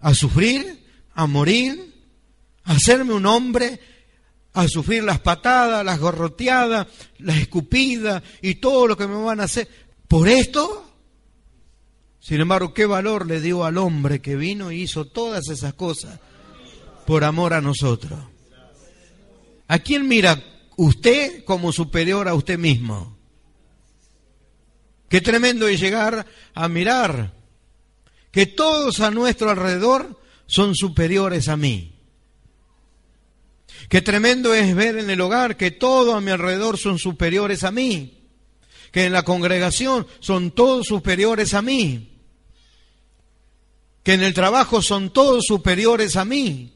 [0.00, 0.84] ¿A sufrir?
[1.14, 1.94] ¿A morir?
[2.64, 3.80] ¿A hacerme un hombre?
[4.52, 6.86] ¿A sufrir las patadas, las gorroteadas,
[7.18, 9.66] las escupidas y todo lo que me van a hacer?
[10.06, 10.84] ¿Por esto?
[12.20, 16.20] Sin embargo, ¿qué valor le dio al hombre que vino y hizo todas esas cosas
[17.08, 18.20] por amor a nosotros.
[19.66, 20.44] ¿A quién mira
[20.76, 23.16] usted como superior a usted mismo?
[25.08, 27.32] Qué tremendo es llegar a mirar
[28.30, 31.94] que todos a nuestro alrededor son superiores a mí.
[33.88, 37.70] Qué tremendo es ver en el hogar que todos a mi alrededor son superiores a
[37.70, 38.28] mí.
[38.92, 42.20] que en la congregación son todos superiores a mí,
[44.02, 46.74] que en el trabajo son todos superiores a mí.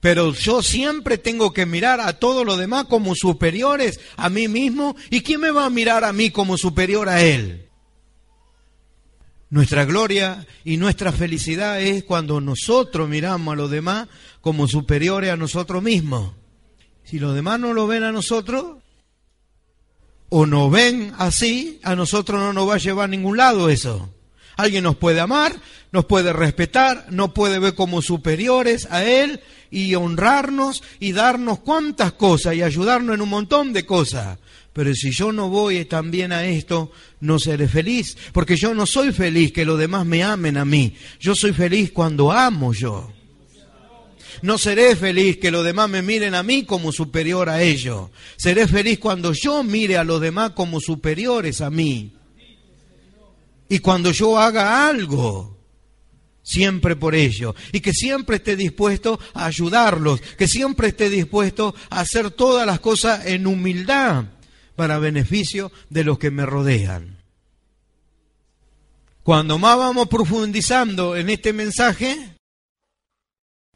[0.00, 4.96] Pero yo siempre tengo que mirar a todo lo demás como superiores a mí mismo.
[5.10, 7.68] ¿Y quién me va a mirar a mí como superior a él?
[9.50, 14.08] Nuestra gloria y nuestra felicidad es cuando nosotros miramos a los demás
[14.40, 16.32] como superiores a nosotros mismos.
[17.04, 18.76] Si los demás no lo ven a nosotros,
[20.30, 24.08] o nos ven así, a nosotros no nos va a llevar a ningún lado eso.
[24.56, 25.52] Alguien nos puede amar,
[25.90, 29.40] nos puede respetar, nos puede ver como superiores a Él
[29.70, 34.38] y honrarnos y darnos cuantas cosas y ayudarnos en un montón de cosas.
[34.72, 39.12] Pero si yo no voy también a esto, no seré feliz, porque yo no soy
[39.12, 40.94] feliz que los demás me amen a mí.
[41.18, 43.12] Yo soy feliz cuando amo yo.
[44.42, 48.10] No seré feliz que los demás me miren a mí como superior a ellos.
[48.36, 52.12] Seré feliz cuando yo mire a los demás como superiores a mí.
[53.68, 55.59] Y cuando yo haga algo,
[56.50, 57.54] siempre por ello.
[57.72, 62.80] Y que siempre esté dispuesto a ayudarlos, que siempre esté dispuesto a hacer todas las
[62.80, 64.24] cosas en humildad
[64.74, 67.18] para beneficio de los que me rodean.
[69.22, 72.36] Cuando más vamos profundizando en este mensaje,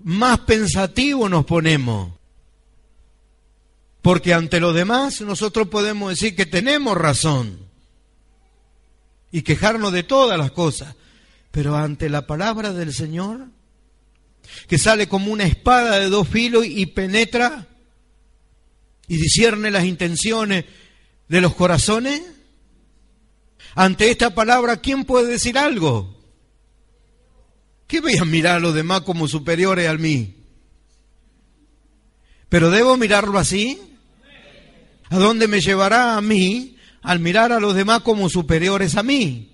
[0.03, 2.13] más pensativo nos ponemos.
[4.03, 7.59] Porque ante los demás nosotros podemos decir que tenemos razón
[9.31, 10.95] y quejarnos de todas las cosas.
[11.55, 13.47] Pero ante la palabra del Señor,
[14.67, 17.69] que sale como una espada de dos filos y penetra
[19.07, 20.65] y discierne las intenciones
[21.29, 22.21] de los corazones?
[23.77, 26.21] Ante esta palabra, ¿quién puede decir algo?
[27.87, 30.35] ¿Qué voy a mirar a los demás como superiores a mí?
[32.49, 33.81] ¿Pero debo mirarlo así?
[35.09, 39.54] ¿A dónde me llevará a mí al mirar a los demás como superiores a mí?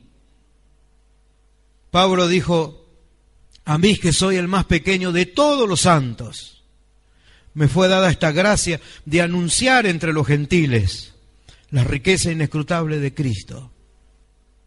[1.91, 2.87] Pablo dijo,
[3.65, 6.63] a mí que soy el más pequeño de todos los santos,
[7.55, 11.15] me fue dada esta gracia de anunciar entre los gentiles
[11.71, 13.71] la riqueza inescrutable de Cristo.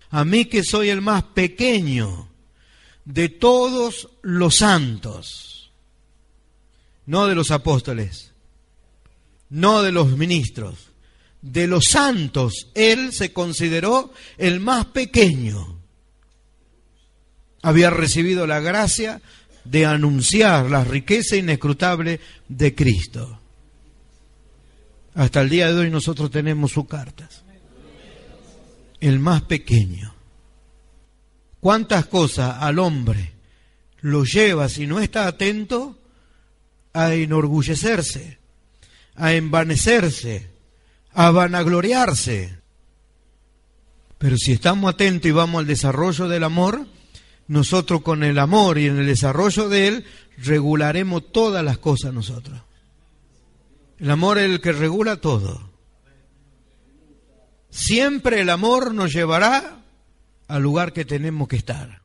[0.10, 2.30] A mí que soy el más pequeño
[3.06, 5.72] de todos los santos,
[7.06, 8.32] no de los apóstoles,
[9.50, 10.92] no de los ministros,
[11.42, 15.73] de los santos, él se consideró el más pequeño.
[17.64, 19.22] Había recibido la gracia
[19.64, 23.40] de anunciar la riqueza inescrutable de Cristo.
[25.16, 27.44] Hasta el día de hoy nosotros tenemos sus cartas.
[29.00, 30.14] El más pequeño.
[31.60, 33.32] ¿Cuántas cosas al hombre
[34.02, 35.98] lo lleva, si no está atento,
[36.92, 38.40] a enorgullecerse,
[39.16, 40.50] a envanecerse,
[41.14, 42.58] a vanagloriarse?
[44.18, 46.86] Pero si estamos atentos y vamos al desarrollo del amor,
[47.48, 50.06] nosotros con el amor y en el desarrollo de él
[50.38, 52.62] regularemos todas las cosas nosotros.
[54.00, 55.70] El amor es el que regula todo.
[57.70, 59.84] Siempre el amor nos llevará
[60.48, 62.02] al lugar que tenemos que estar.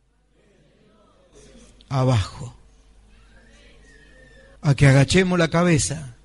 [1.89, 2.57] Abajo.
[4.63, 6.17] A que agachemos la cabeza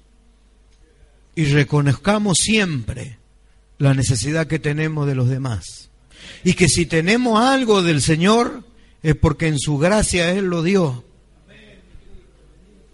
[1.35, 3.17] y reconozcamos siempre
[3.77, 5.89] la necesidad que tenemos de los demás.
[6.43, 8.63] Y que si tenemos algo del Señor
[9.03, 11.03] es porque en su gracia Él lo dio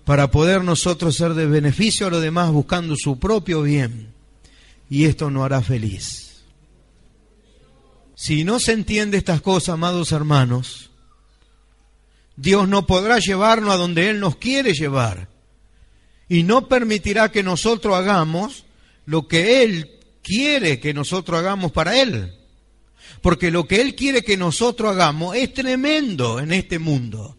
[0.04, 4.12] para poder nosotros ser de beneficio a los demás buscando su propio bien.
[4.90, 6.42] Y esto nos hará feliz.
[8.16, 10.90] Si no se entiende estas cosas, amados hermanos,
[12.36, 15.30] Dios no podrá llevarnos a donde Él nos quiere llevar.
[16.28, 18.66] Y no permitirá que nosotros hagamos
[19.06, 19.92] lo que Él
[20.24, 22.34] quiere que nosotros hagamos para Él.
[23.22, 27.38] Porque lo que Él quiere que nosotros hagamos es tremendo en este mundo.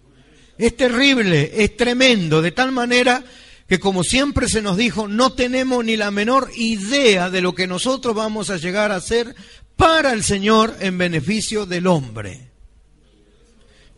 [0.59, 3.25] Es terrible, es tremendo, de tal manera
[3.67, 7.69] que como siempre se nos dijo, no tenemos ni la menor idea de lo que
[7.69, 9.35] nosotros vamos a llegar a hacer
[9.77, 12.51] para el Señor en beneficio del hombre.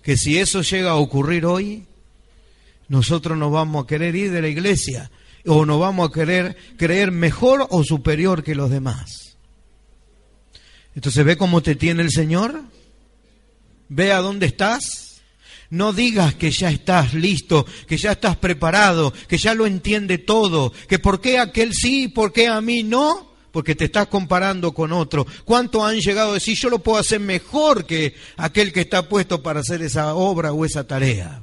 [0.03, 1.87] Que si eso llega a ocurrir hoy,
[2.89, 5.11] nosotros nos vamos a querer ir de la iglesia
[5.47, 9.32] o nos vamos a querer creer mejor o superior que los demás.
[10.95, 12.63] Entonces, ¿ve cómo te tiene el Señor?
[13.89, 15.21] ¿Ve a dónde estás?
[15.71, 20.73] No digas que ya estás listo, que ya estás preparado, que ya lo entiende todo,
[20.87, 24.93] que por qué aquel sí, por qué a mí no, porque te estás comparando con
[24.93, 25.27] otro.
[25.45, 29.43] ¿Cuántos han llegado a decir yo lo puedo hacer mejor que aquel que está puesto
[29.43, 31.43] para hacer esa obra o esa tarea?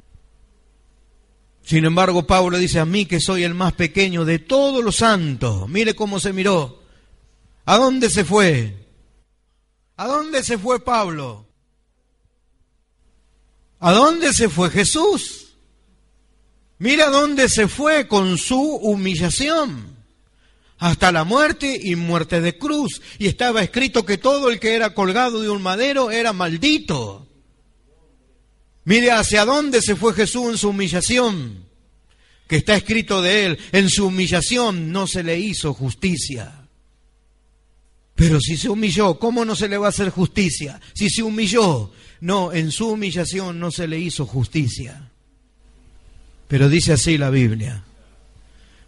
[1.63, 5.69] Sin embargo, Pablo dice a mí que soy el más pequeño de todos los santos.
[5.69, 6.81] Mire cómo se miró.
[7.65, 8.75] ¿A dónde se fue?
[9.99, 11.45] ¿A dónde se fue Pablo?
[13.81, 15.57] ¿A dónde se fue Jesús?
[16.77, 19.97] Mira dónde se fue con su humillación.
[20.77, 23.01] Hasta la muerte y muerte de cruz.
[23.17, 27.27] Y estaba escrito que todo el que era colgado de un madero era maldito.
[28.85, 31.65] Mire hacia dónde se fue Jesús en su humillación.
[32.47, 33.59] Que está escrito de él.
[33.73, 36.58] En su humillación no se le hizo justicia.
[38.19, 40.81] Pero si se humilló, ¿cómo no se le va a hacer justicia?
[40.93, 41.89] Si se humilló,
[42.19, 45.09] no, en su humillación no se le hizo justicia.
[46.49, 47.85] Pero dice así la Biblia.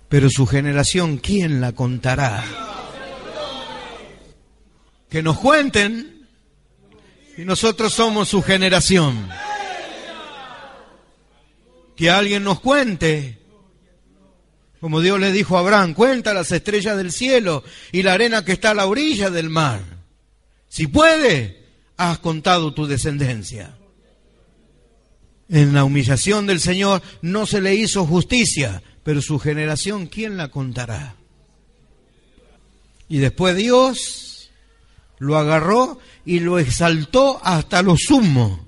[0.09, 2.43] Pero su generación, ¿quién la contará?
[5.09, 6.27] Que nos cuenten
[7.37, 9.29] y nosotros somos su generación.
[11.95, 13.40] Que alguien nos cuente
[14.81, 18.53] como Dios le dijo a Abraham, cuenta las estrellas del cielo y la arena que
[18.53, 19.79] está a la orilla del mar.
[20.67, 21.67] Si puede,
[21.97, 23.77] has contado tu descendencia.
[25.49, 30.47] En la humillación del Señor no se le hizo justicia, pero su generación, ¿quién la
[30.47, 31.15] contará?
[33.07, 34.49] Y después Dios
[35.19, 38.65] lo agarró y lo exaltó hasta lo sumo.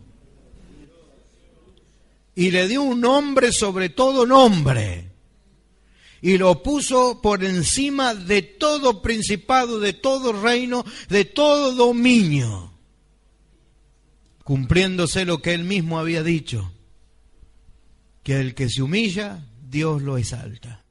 [2.36, 5.13] Y le dio un nombre sobre todo nombre
[6.24, 12.72] y lo puso por encima de todo principado, de todo reino, de todo dominio,
[14.46, 16.72] cumpliéndose lo que él mismo había dicho,
[18.24, 20.86] que el que se humilla, Dios lo exalta.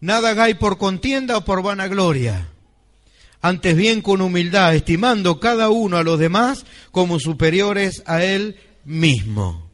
[0.00, 2.48] Nada hagáis por contienda o por vanagloria,
[3.42, 8.56] antes bien con humildad, estimando cada uno a los demás como superiores a él
[8.86, 9.69] mismo.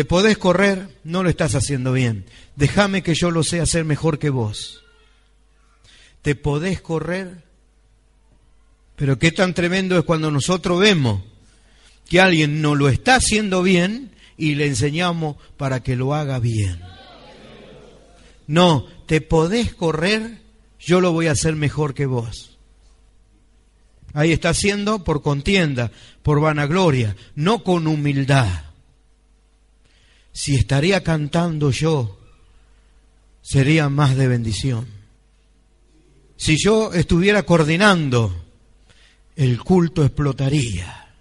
[0.00, 2.24] Te podés correr, no lo estás haciendo bien.
[2.56, 4.82] Déjame que yo lo sé hacer mejor que vos.
[6.22, 7.42] Te podés correr,
[8.96, 11.20] pero qué tan tremendo es cuando nosotros vemos
[12.08, 16.80] que alguien no lo está haciendo bien y le enseñamos para que lo haga bien.
[18.46, 20.38] No, te podés correr,
[20.78, 22.56] yo lo voy a hacer mejor que vos.
[24.14, 25.92] Ahí está haciendo por contienda,
[26.22, 28.69] por vanagloria, no con humildad
[30.40, 32.18] si estaría cantando yo,
[33.42, 34.86] sería más de bendición.
[36.38, 38.34] Si yo estuviera coordinando,
[39.36, 41.14] el culto explotaría.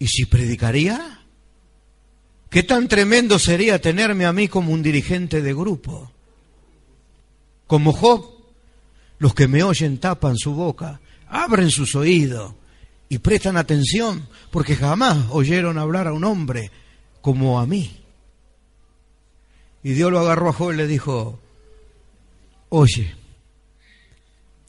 [0.00, 1.20] ¿Y si predicaría?
[2.50, 6.10] ¿Qué tan tremendo sería tenerme a mí como un dirigente de grupo?
[7.68, 8.26] Como Job,
[9.20, 12.54] los que me oyen tapan su boca, abren sus oídos
[13.08, 16.72] y prestan atención, porque jamás oyeron hablar a un hombre
[17.24, 17.90] como a mí.
[19.82, 21.40] Y Dios lo agarró a Job y le dijo,
[22.68, 23.14] oye,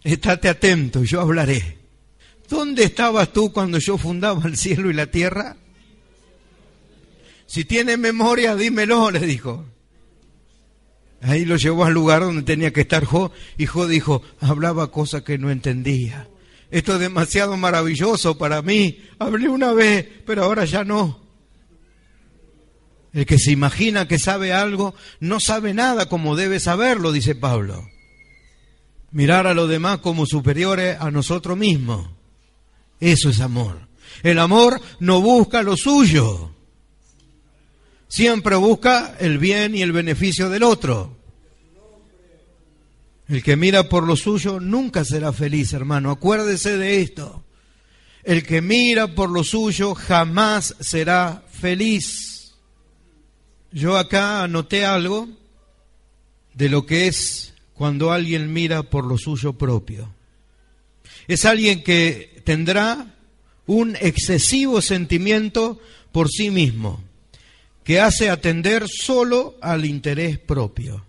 [0.06, 1.78] estate atento, yo hablaré.
[2.48, 5.58] ¿Dónde estabas tú cuando yo fundaba el cielo y la tierra?
[7.46, 9.66] Si tienes memoria, dímelo, le dijo.
[11.24, 15.24] Ahí lo llevó al lugar donde tenía que estar Job y Job dijo, hablaba cosas
[15.24, 16.30] que no entendía.
[16.72, 19.04] Esto es demasiado maravilloso para mí.
[19.20, 21.25] Hablé una vez, pero ahora ya no.
[23.16, 27.90] El que se imagina que sabe algo no sabe nada como debe saberlo, dice Pablo.
[29.12, 32.10] Mirar a los demás como superiores a nosotros mismos.
[33.00, 33.88] Eso es amor.
[34.22, 36.52] El amor no busca lo suyo.
[38.10, 41.16] Siempre busca el bien y el beneficio del otro.
[43.30, 46.12] El que mira por lo suyo nunca será feliz, hermano.
[46.12, 47.46] Acuérdese de esto.
[48.26, 52.35] El que mira por lo suyo jamás será feliz.
[53.76, 55.28] Yo acá anoté algo
[56.54, 60.14] de lo que es cuando alguien mira por lo suyo propio.
[61.28, 63.14] Es alguien que tendrá
[63.66, 65.78] un excesivo sentimiento
[66.14, 67.04] por sí mismo,
[67.84, 71.06] que hace atender solo al interés propio.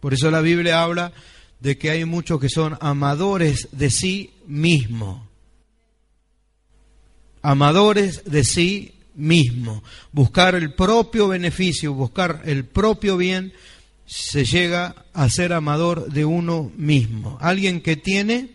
[0.00, 1.14] Por eso la Biblia habla
[1.60, 5.26] de que hay muchos que son amadores de sí mismo.
[7.40, 9.82] Amadores de sí mismo.
[10.12, 13.52] Buscar el propio beneficio, buscar el propio bien,
[14.06, 17.38] se llega a ser amador de uno mismo.
[17.40, 18.50] Alguien que tiene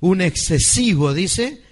[0.00, 1.62] un excesivo, dice,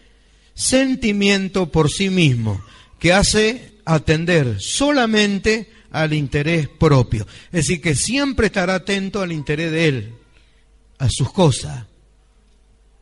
[0.54, 2.62] sentimiento por sí mismo,
[2.98, 7.26] que hace atender solamente al interés propio.
[7.46, 10.14] Es decir, que siempre estará atento al interés de él,
[10.98, 11.86] a sus cosas.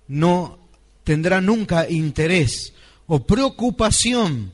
[0.09, 0.59] No
[1.05, 2.73] tendrá nunca interés
[3.07, 4.53] o preocupación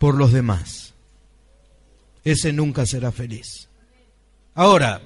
[0.00, 0.94] por los demás.
[2.24, 3.68] Ese nunca será feliz.
[4.54, 5.02] Ahora,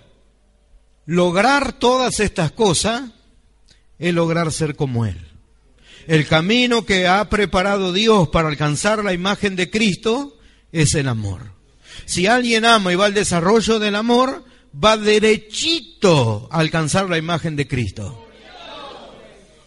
[1.04, 3.10] lograr todas estas cosas
[3.98, 5.18] es lograr ser como Él.
[6.06, 10.38] El camino que ha preparado Dios para alcanzar la imagen de Cristo
[10.70, 11.54] es el amor.
[12.04, 17.56] Si alguien ama y va al desarrollo del amor, va derechito a alcanzar la imagen
[17.56, 18.23] de Cristo.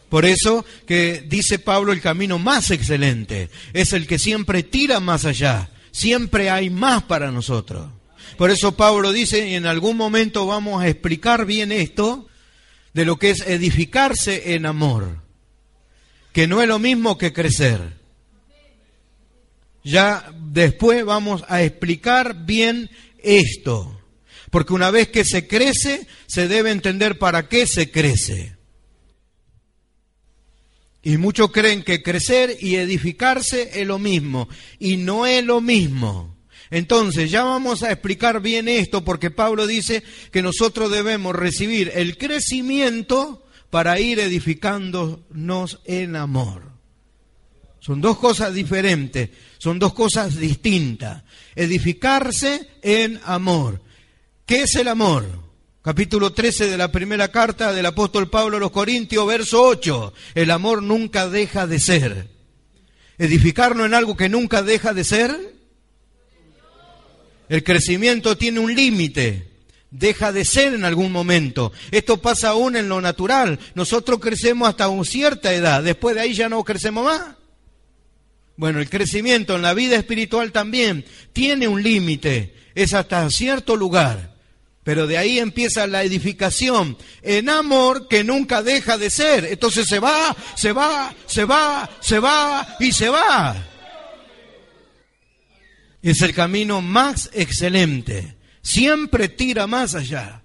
[0.09, 5.25] Por eso que dice Pablo el camino más excelente es el que siempre tira más
[5.25, 7.89] allá, siempre hay más para nosotros.
[8.37, 12.27] Por eso Pablo dice, en algún momento vamos a explicar bien esto,
[12.93, 15.21] de lo que es edificarse en amor,
[16.33, 17.97] que no es lo mismo que crecer.
[19.83, 22.89] Ya después vamos a explicar bien
[23.19, 24.01] esto,
[24.49, 28.56] porque una vez que se crece, se debe entender para qué se crece.
[31.07, 36.35] Y muchos creen que crecer y edificarse es lo mismo, y no es lo mismo.
[36.69, 40.03] Entonces, ya vamos a explicar bien esto porque Pablo dice
[40.33, 46.73] que nosotros debemos recibir el crecimiento para ir edificándonos en amor.
[47.79, 49.29] Son dos cosas diferentes,
[49.59, 51.23] son dos cosas distintas.
[51.55, 53.81] Edificarse en amor.
[54.45, 55.46] ¿Qué es el amor?
[55.88, 60.13] Capítulo 13 de la primera carta del apóstol Pablo a los Corintios, verso 8.
[60.35, 62.27] El amor nunca deja de ser.
[63.17, 65.33] Edificarnos en algo que nunca deja de ser
[67.47, 69.47] el crecimiento tiene un límite,
[69.89, 71.71] deja de ser en algún momento.
[71.89, 73.57] Esto pasa aún en lo natural.
[73.73, 77.38] Nosotros crecemos hasta una cierta edad, después de ahí ya no crecemos más.
[78.57, 84.35] Bueno, el crecimiento en la vida espiritual también tiene un límite, es hasta cierto lugar.
[84.88, 89.43] Pero de ahí empieza la edificación en amor que nunca deja de ser.
[89.43, 93.67] Entonces se va, se va, se va, se va y se va
[96.09, 98.38] es el camino más excelente.
[98.61, 100.43] Siempre tira más allá.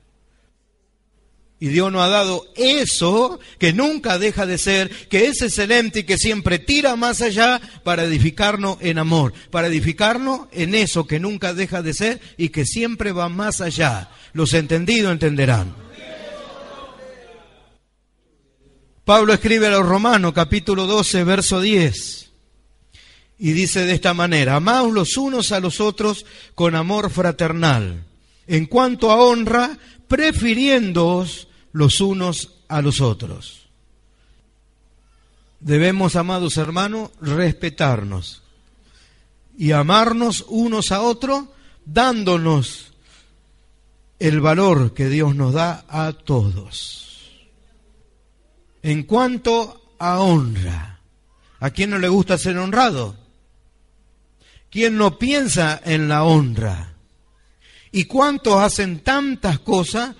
[1.63, 6.03] Y Dios nos ha dado eso que nunca deja de ser, que es excelente y
[6.03, 11.55] que siempre tira más allá para edificarnos en amor, para edificarnos en eso que nunca
[11.55, 14.11] deja de ser y que siempre va más allá.
[14.33, 15.73] Los entendidos entenderán.
[19.05, 22.31] Pablo escribe a los Romanos capítulo 12, verso 10.
[23.39, 28.05] Y dice de esta manera, amaos los unos a los otros con amor fraternal.
[28.49, 33.69] En cuanto a honra, prefiriéndoos los unos a los otros.
[35.61, 38.43] Debemos, amados hermanos, respetarnos
[39.57, 41.45] y amarnos unos a otros,
[41.85, 42.93] dándonos
[44.19, 47.31] el valor que Dios nos da a todos.
[48.83, 51.01] En cuanto a honra,
[51.61, 53.17] ¿a quién no le gusta ser honrado?
[54.71, 56.95] ¿Quién no piensa en la honra?
[57.93, 60.17] ¿Y cuántos hacen tantas cosas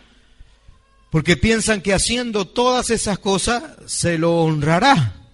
[1.13, 5.29] porque piensan que haciendo todas esas cosas se lo honrará?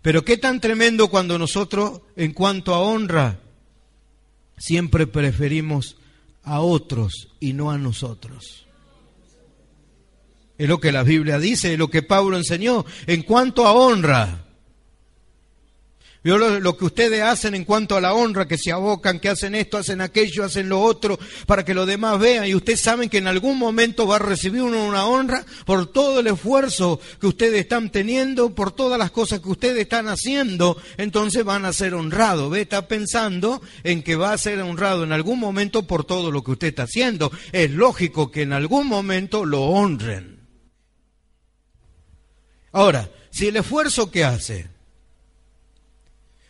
[0.00, 3.40] Pero qué tan tremendo cuando nosotros, en cuanto a honra,
[4.56, 5.98] siempre preferimos
[6.44, 8.64] a otros y no a nosotros.
[10.56, 12.86] Es lo que la Biblia dice, es lo que Pablo enseñó.
[13.06, 14.45] En cuanto a honra,
[16.26, 19.54] Vio lo, que ustedes hacen en cuanto a la honra, que se abocan, que hacen
[19.54, 22.48] esto, hacen aquello, hacen lo otro, para que los demás vean.
[22.48, 26.18] Y ustedes saben que en algún momento va a recibir uno una honra por todo
[26.18, 30.76] el esfuerzo que ustedes están teniendo, por todas las cosas que ustedes están haciendo.
[30.96, 32.50] Entonces van a ser honrados.
[32.50, 36.42] Ve, está pensando en que va a ser honrado en algún momento por todo lo
[36.42, 37.30] que usted está haciendo.
[37.52, 40.40] Es lógico que en algún momento lo honren.
[42.72, 44.74] Ahora, si el esfuerzo que hace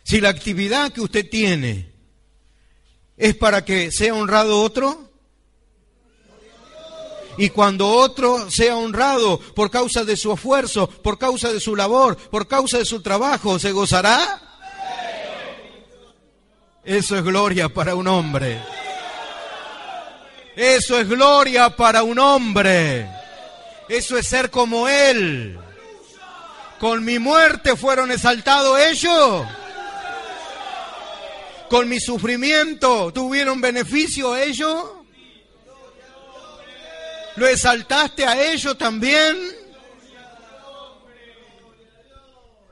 [0.07, 1.91] si la actividad que usted tiene
[3.17, 5.11] es para que sea honrado otro,
[7.37, 12.15] y cuando otro sea honrado por causa de su esfuerzo, por causa de su labor,
[12.15, 14.41] por causa de su trabajo, ¿se gozará?
[16.85, 18.61] Eso es gloria para un hombre.
[20.55, 23.09] Eso es gloria para un hombre.
[23.89, 25.59] Eso es ser como Él.
[26.79, 29.45] Con mi muerte fueron exaltados ellos
[31.69, 34.83] con mi sufrimiento tuvieron beneficio ellos?
[37.35, 39.37] ¿Lo exaltaste a ellos también?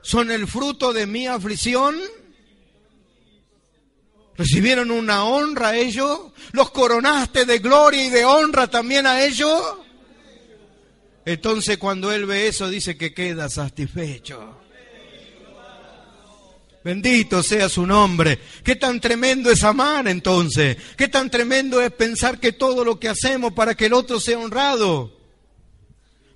[0.02, 1.96] ¿Son el fruto de mi aflicción?
[4.36, 6.32] ¿Recibieron una honra a ellos?
[6.52, 9.60] ¿Los coronaste de gloria y de honra también a ellos?
[11.24, 14.65] Entonces cuando él ve eso dice que queda satisfecho.
[16.86, 18.38] Bendito sea su nombre.
[18.62, 20.76] Qué tan tremendo es amar entonces.
[20.96, 24.38] Qué tan tremendo es pensar que todo lo que hacemos para que el otro sea
[24.38, 25.10] honrado,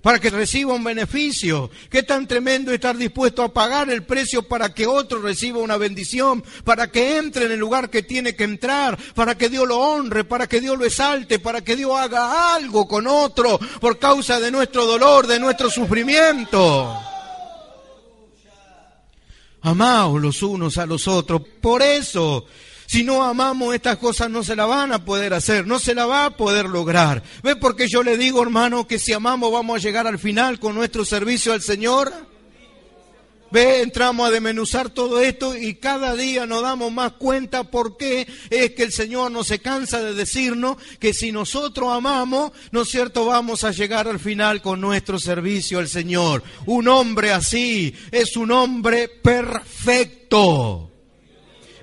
[0.01, 1.71] para que reciba un beneficio.
[1.89, 5.77] Qué tan tremendo es estar dispuesto a pagar el precio para que otro reciba una
[5.77, 9.79] bendición, para que entre en el lugar que tiene que entrar, para que Dios lo
[9.79, 14.37] honre, para que Dios lo exalte, para que Dios haga algo con otro por causa
[14.41, 17.10] de nuestro dolor, de nuestro sufrimiento.
[19.61, 21.41] Amaos los unos a los otros.
[21.61, 22.45] Por eso,
[22.87, 26.05] si no amamos estas cosas no se la van a poder hacer, no se la
[26.05, 27.23] va a poder lograr.
[27.43, 30.59] ¿Ve por qué yo le digo, hermano, que si amamos vamos a llegar al final
[30.59, 32.30] con nuestro servicio al Señor?
[33.51, 38.25] Ve, entramos a desmenuzar todo esto y cada día nos damos más cuenta por qué
[38.49, 42.89] es que el Señor no se cansa de decirnos que si nosotros amamos, ¿no es
[42.89, 46.43] cierto?, vamos a llegar al final con nuestro servicio al Señor.
[46.65, 50.87] Un hombre así es un hombre perfecto.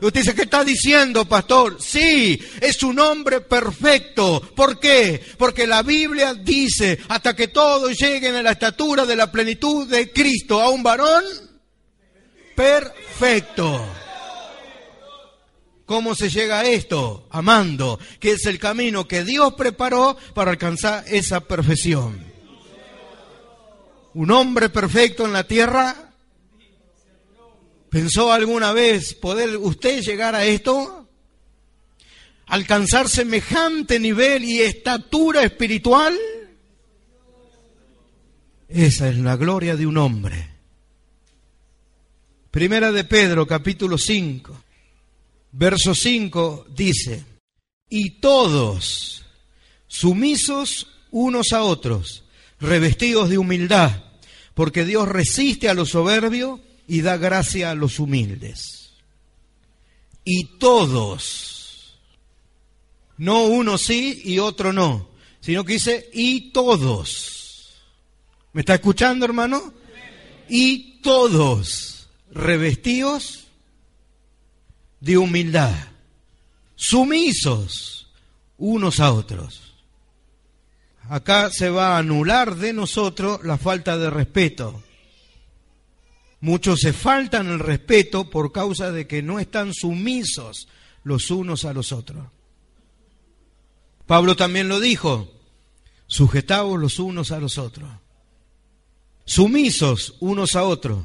[0.00, 1.76] Usted dice, ¿qué está diciendo, pastor?
[1.80, 4.40] Sí, es un hombre perfecto.
[4.54, 5.20] ¿Por qué?
[5.36, 10.12] Porque la Biblia dice, hasta que todos lleguen a la estatura de la plenitud de
[10.12, 11.47] Cristo, a un varón
[12.58, 13.86] perfecto.
[15.86, 17.28] ¿Cómo se llega a esto?
[17.30, 22.20] Amando, que es el camino que Dios preparó para alcanzar esa perfección.
[24.14, 26.12] Un hombre perfecto en la tierra.
[27.90, 31.08] ¿Pensó alguna vez poder usted llegar a esto?
[32.46, 36.18] ¿Alcanzar semejante nivel y estatura espiritual?
[38.68, 40.57] Esa es la gloria de un hombre
[42.58, 44.64] Primera de Pedro, capítulo 5,
[45.52, 47.24] verso 5 dice,
[47.88, 49.24] y todos
[49.86, 52.24] sumisos unos a otros,
[52.58, 54.02] revestidos de humildad,
[54.54, 58.90] porque Dios resiste a los soberbios y da gracia a los humildes.
[60.24, 61.96] Y todos,
[63.18, 67.76] no uno sí y otro no, sino que dice, y todos.
[68.52, 69.72] ¿Me está escuchando, hermano?
[70.48, 71.97] Y todos
[72.38, 73.48] revestidos
[75.00, 75.74] de humildad,
[76.76, 78.08] sumisos
[78.56, 79.74] unos a otros.
[81.08, 84.82] Acá se va a anular de nosotros la falta de respeto.
[86.40, 90.68] Muchos se faltan el respeto por causa de que no están sumisos
[91.02, 92.24] los unos a los otros.
[94.06, 95.28] Pablo también lo dijo,
[96.06, 97.90] sujetaos los unos a los otros,
[99.24, 101.04] sumisos unos a otros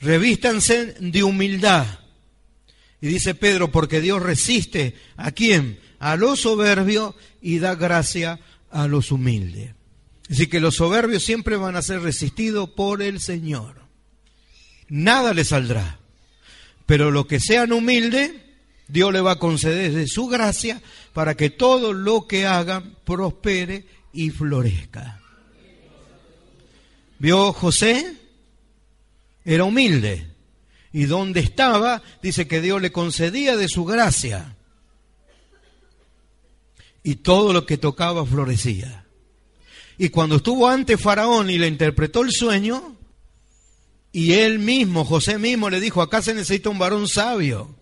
[0.00, 1.86] revístanse de humildad.
[3.00, 5.78] Y dice Pedro, porque Dios resiste a quién?
[5.98, 8.40] A los soberbios y da gracia
[8.70, 9.74] a los humildes.
[10.30, 13.82] Así que los soberbios siempre van a ser resistidos por el Señor.
[14.88, 15.98] Nada les saldrá.
[16.84, 18.32] Pero lo que sean humildes,
[18.88, 20.80] Dios le va a conceder de su gracia
[21.12, 25.20] para que todo lo que hagan prospere y florezca.
[27.18, 28.16] ¿Vio José?
[29.46, 30.26] Era humilde.
[30.92, 34.56] Y donde estaba, dice que Dios le concedía de su gracia.
[37.02, 39.06] Y todo lo que tocaba florecía.
[39.96, 42.96] Y cuando estuvo ante Faraón y le interpretó el sueño,
[44.10, 47.74] y él mismo, José mismo, le dijo, acá se necesita un varón sabio.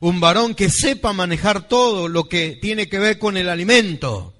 [0.00, 4.34] Un varón que sepa manejar todo lo que tiene que ver con el alimento.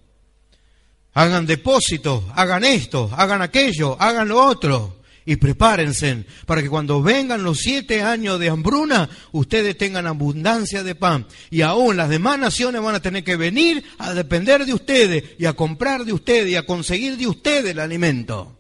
[1.12, 7.42] Hagan depósitos, hagan esto, hagan aquello, hagan lo otro y prepárense para que cuando vengan
[7.42, 11.26] los siete años de hambruna, ustedes tengan abundancia de pan.
[11.50, 15.46] Y aún las demás naciones van a tener que venir a depender de ustedes y
[15.46, 18.58] a comprar de ustedes y a conseguir de ustedes el alimento.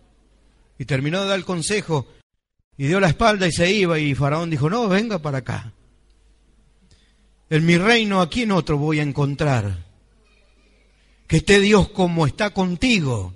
[0.78, 2.08] Y terminó de dar el consejo
[2.76, 5.72] y dio la espalda y se iba y Faraón dijo, no, venga para acá.
[7.50, 9.84] En mi reino, aquí en otro voy a encontrar?
[11.26, 13.34] Que esté Dios como está contigo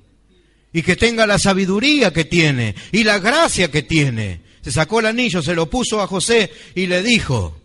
[0.73, 4.43] y que tenga la sabiduría que tiene y la gracia que tiene.
[4.63, 7.61] Se sacó el anillo, se lo puso a José y le dijo,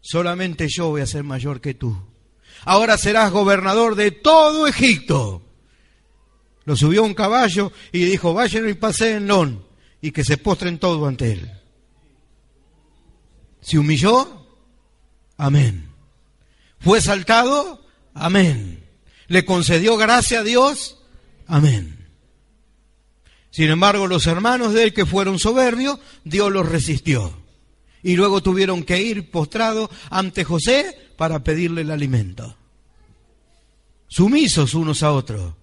[0.00, 1.96] solamente yo voy a ser mayor que tú.
[2.64, 5.42] Ahora serás gobernador de todo Egipto.
[6.64, 9.68] Lo subió a un caballo y dijo, vayan y paseenlo
[10.00, 11.50] y que se postren todo ante él.
[13.60, 14.46] ¿Se humilló?
[15.36, 15.88] Amén.
[16.80, 17.84] ¿Fue saltado?
[18.14, 18.84] Amén.
[19.28, 20.98] ¿Le concedió gracia a Dios?
[21.46, 21.97] Amén.
[23.50, 27.32] Sin embargo, los hermanos de él que fueron soberbios, Dios los resistió.
[28.02, 32.56] Y luego tuvieron que ir postrados ante José para pedirle el alimento.
[34.06, 35.54] Sumisos unos a otros.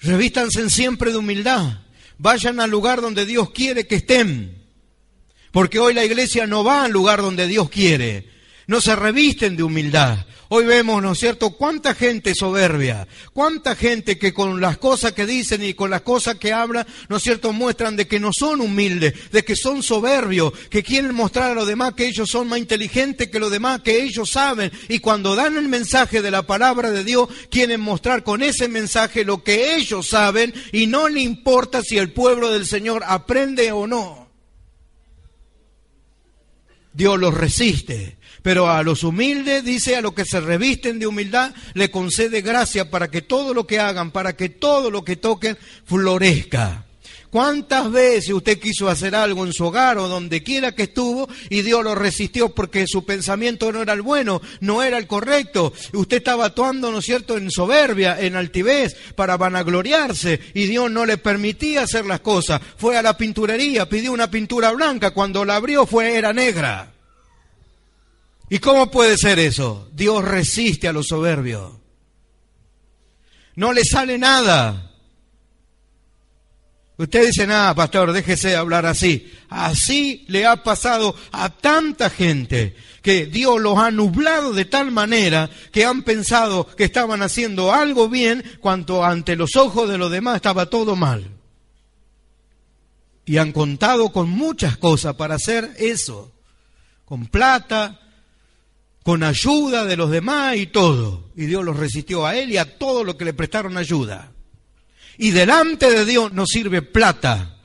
[0.00, 1.80] Revístanse siempre de humildad.
[2.18, 4.64] Vayan al lugar donde Dios quiere que estén.
[5.50, 8.30] Porque hoy la iglesia no va al lugar donde Dios quiere.
[8.66, 10.26] No se revisten de humildad.
[10.50, 15.26] Hoy vemos, ¿no es cierto?, cuánta gente soberbia, cuánta gente que con las cosas que
[15.26, 18.62] dicen y con las cosas que hablan, ¿no es cierto?, muestran de que no son
[18.62, 22.58] humildes, de que son soberbios, que quieren mostrar a los demás que ellos son más
[22.58, 24.72] inteligentes que los demás, que ellos saben.
[24.88, 29.26] Y cuando dan el mensaje de la palabra de Dios, quieren mostrar con ese mensaje
[29.26, 33.86] lo que ellos saben y no le importa si el pueblo del Señor aprende o
[33.86, 34.28] no.
[36.94, 38.17] Dios los resiste.
[38.48, 42.88] Pero a los humildes, dice, a los que se revisten de humildad, le concede gracia
[42.88, 46.86] para que todo lo que hagan, para que todo lo que toquen, florezca.
[47.28, 51.60] ¿Cuántas veces usted quiso hacer algo en su hogar o donde quiera que estuvo y
[51.60, 55.74] Dios lo resistió porque su pensamiento no era el bueno, no era el correcto?
[55.92, 61.04] Usted estaba actuando, ¿no es cierto?, en soberbia, en altivez, para vanagloriarse y Dios no
[61.04, 62.62] le permitía hacer las cosas.
[62.78, 66.94] Fue a la pinturería, pidió una pintura blanca, cuando la abrió fue, era negra.
[68.50, 69.88] ¿Y cómo puede ser eso?
[69.92, 71.72] Dios resiste a los soberbios.
[73.56, 74.92] No le sale nada.
[76.96, 79.32] Usted dice, nada, pastor, déjese hablar así.
[79.48, 85.48] Así le ha pasado a tanta gente que Dios los ha nublado de tal manera
[85.70, 90.36] que han pensado que estaban haciendo algo bien cuando ante los ojos de los demás
[90.36, 91.30] estaba todo mal.
[93.24, 96.32] Y han contado con muchas cosas para hacer eso.
[97.04, 98.00] Con plata,
[99.08, 101.30] con ayuda de los demás y todo.
[101.34, 104.32] Y Dios los resistió a él y a todo lo que le prestaron ayuda.
[105.16, 107.56] Y delante de Dios no sirve plata,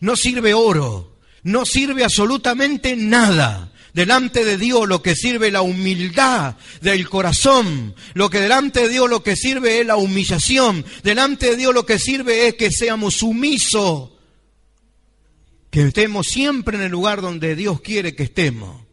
[0.00, 3.74] no sirve oro, no sirve absolutamente nada.
[3.92, 7.94] Delante de Dios lo que sirve es la humildad del corazón.
[8.14, 10.82] Lo que delante de Dios lo que sirve es la humillación.
[11.02, 14.12] Delante de Dios lo que sirve es que seamos sumisos.
[15.68, 18.85] Que estemos siempre en el lugar donde Dios quiere que estemos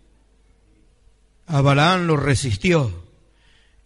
[1.47, 3.03] a Balaán lo resistió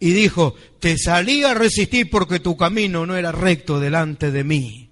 [0.00, 4.90] y dijo, te salí a resistir porque tu camino no era recto delante de mí.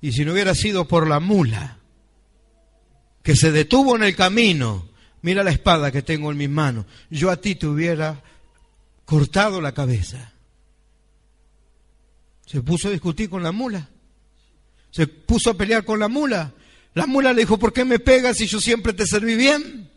[0.00, 1.78] Y si no hubiera sido por la mula
[3.22, 4.88] que se detuvo en el camino,
[5.22, 8.22] mira la espada que tengo en mis manos, yo a ti te hubiera
[9.04, 10.32] cortado la cabeza.
[12.44, 13.88] Se puso a discutir con la mula.
[14.90, 16.52] Se puso a pelear con la mula.
[16.94, 19.90] La mula le dijo, ¿por qué me pegas si yo siempre te serví bien?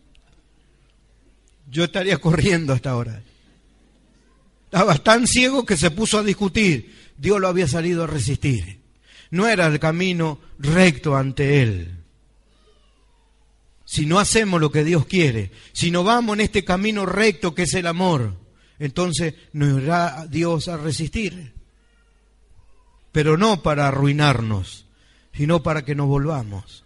[1.69, 3.21] Yo estaría corriendo hasta ahora.
[4.65, 6.95] Estaba tan ciego que se puso a discutir.
[7.17, 8.79] Dios lo había salido a resistir.
[9.31, 11.95] No era el camino recto ante Él.
[13.85, 17.63] Si no hacemos lo que Dios quiere, si no vamos en este camino recto que
[17.63, 18.35] es el amor,
[18.77, 21.53] entonces nos irá Dios a resistir.
[23.11, 24.85] Pero no para arruinarnos,
[25.33, 26.83] sino para que nos volvamos.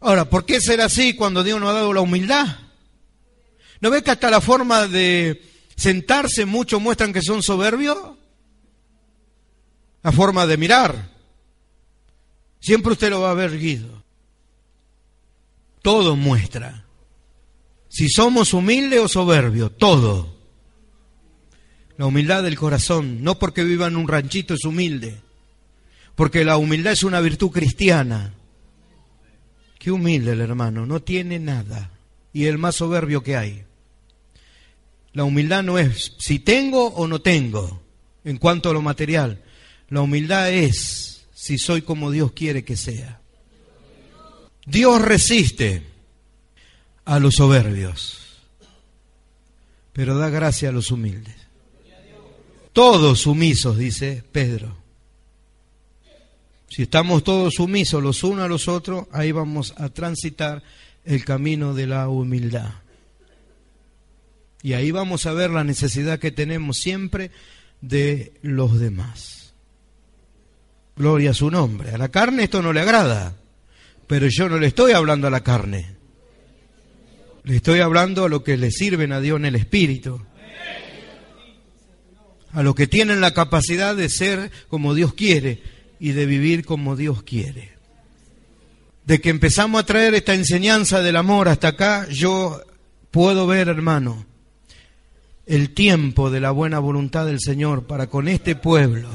[0.00, 2.65] Ahora, ¿por qué ser así cuando Dios nos ha dado la humildad?
[3.80, 5.42] ¿No ves que hasta la forma de
[5.76, 7.98] sentarse muchos muestran que son soberbios?
[10.02, 11.10] La forma de mirar.
[12.60, 14.02] Siempre usted lo va a ver guido.
[15.82, 16.84] Todo muestra.
[17.88, 20.34] Si somos humildes o soberbios, todo.
[21.96, 25.20] La humildad del corazón, no porque viva en un ranchito es humilde,
[26.14, 28.34] porque la humildad es una virtud cristiana.
[29.78, 31.92] Qué humilde el hermano, no tiene nada
[32.32, 33.65] y el más soberbio que hay.
[35.16, 37.80] La humildad no es si tengo o no tengo
[38.22, 39.42] en cuanto a lo material.
[39.88, 43.18] La humildad es si soy como Dios quiere que sea.
[44.66, 45.84] Dios resiste
[47.06, 48.18] a los soberbios,
[49.94, 51.34] pero da gracia a los humildes.
[52.74, 54.76] Todos sumisos, dice Pedro.
[56.68, 60.62] Si estamos todos sumisos los unos a los otros, ahí vamos a transitar
[61.06, 62.85] el camino de la humildad.
[64.66, 67.30] Y ahí vamos a ver la necesidad que tenemos siempre
[67.80, 69.54] de los demás.
[70.96, 71.92] Gloria a su nombre.
[71.92, 73.36] A la carne esto no le agrada,
[74.08, 75.94] pero yo no le estoy hablando a la carne.
[77.44, 80.20] Le estoy hablando a lo que le sirven a Dios en el Espíritu.
[82.50, 85.62] A los que tienen la capacidad de ser como Dios quiere
[86.00, 87.70] y de vivir como Dios quiere.
[89.04, 92.60] De que empezamos a traer esta enseñanza del amor hasta acá, yo
[93.12, 94.26] puedo ver, hermano,
[95.46, 99.08] el tiempo de la buena voluntad del Señor para con este pueblo.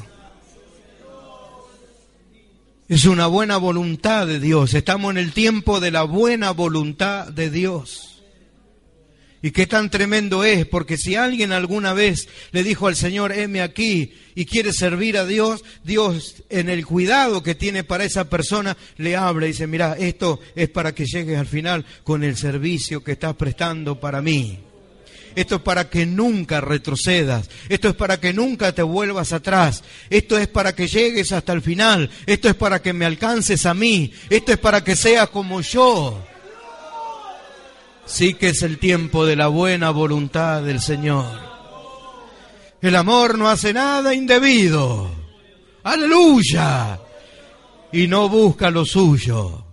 [2.87, 4.73] Es una buena voluntad de Dios.
[4.73, 8.21] Estamos en el tiempo de la buena voluntad de Dios.
[9.43, 13.61] Y qué tan tremendo es, porque si alguien alguna vez le dijo al Señor, heme
[13.61, 18.77] aquí, y quiere servir a Dios, Dios en el cuidado que tiene para esa persona
[18.97, 23.03] le habla y dice, mira, esto es para que llegues al final con el servicio
[23.03, 24.59] que estás prestando para mí.
[25.35, 27.49] Esto es para que nunca retrocedas.
[27.69, 29.83] Esto es para que nunca te vuelvas atrás.
[30.09, 32.09] Esto es para que llegues hasta el final.
[32.25, 34.11] Esto es para que me alcances a mí.
[34.29, 36.23] Esto es para que seas como yo.
[38.05, 41.25] Sí que es el tiempo de la buena voluntad del Señor.
[42.81, 45.09] El amor no hace nada indebido.
[45.83, 46.99] Aleluya.
[47.93, 49.65] Y no busca lo suyo.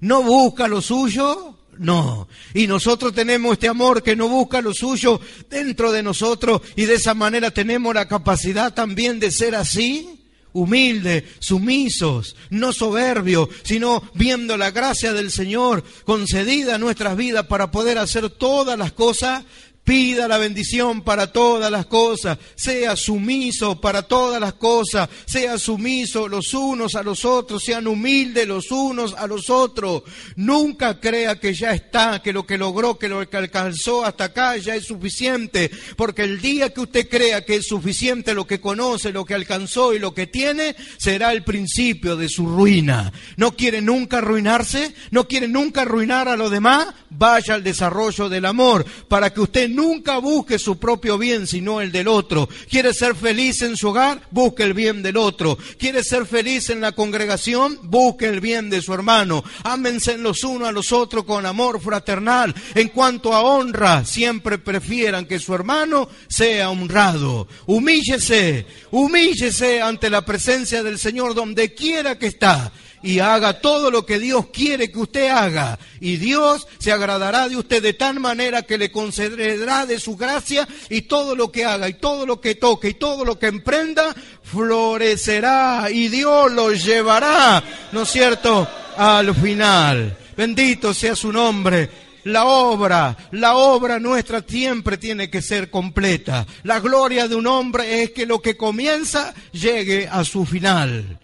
[0.00, 2.28] No busca lo suyo no.
[2.54, 6.94] Y nosotros tenemos este amor que no busca lo suyo dentro de nosotros y de
[6.94, 10.16] esa manera tenemos la capacidad también de ser así
[10.56, 17.70] humildes, sumisos, no soberbios, sino viendo la gracia del Señor concedida a nuestras vidas para
[17.70, 19.44] poder hacer todas las cosas
[19.86, 26.26] Pida la bendición para todas las cosas, sea sumiso para todas las cosas, sea sumiso
[26.26, 30.02] los unos a los otros, sean humildes los unos a los otros.
[30.34, 34.56] Nunca crea que ya está, que lo que logró, que lo que alcanzó hasta acá
[34.56, 39.12] ya es suficiente, porque el día que usted crea que es suficiente lo que conoce,
[39.12, 43.12] lo que alcanzó y lo que tiene, será el principio de su ruina.
[43.36, 44.96] ¿No quiere nunca arruinarse?
[45.12, 46.88] ¿No quiere nunca arruinar a los demás?
[47.08, 51.92] Vaya al desarrollo del amor, para que usted nunca busque su propio bien, sino el
[51.92, 52.48] del otro.
[52.68, 54.22] ¿Quiere ser feliz en su hogar?
[54.30, 55.56] Busque el bien del otro.
[55.78, 57.78] ¿Quiere ser feliz en la congregación?
[57.82, 59.44] Busque el bien de su hermano.
[59.62, 62.54] Ámense los unos a los otros con amor fraternal.
[62.74, 67.46] En cuanto a honra, siempre prefieran que su hermano sea honrado.
[67.66, 72.72] Humíllese, humíllese ante la presencia del Señor donde quiera que está
[73.06, 75.78] y haga todo lo que Dios quiere que usted haga.
[76.00, 80.66] Y Dios se agradará de usted de tal manera que le concederá de su gracia
[80.90, 84.12] y todo lo que haga y todo lo que toque y todo lo que emprenda
[84.42, 90.16] florecerá y Dios lo llevará, ¿no es cierto?, al final.
[90.36, 91.88] Bendito sea su nombre.
[92.24, 96.44] La obra, la obra nuestra siempre tiene que ser completa.
[96.64, 101.20] La gloria de un hombre es que lo que comienza llegue a su final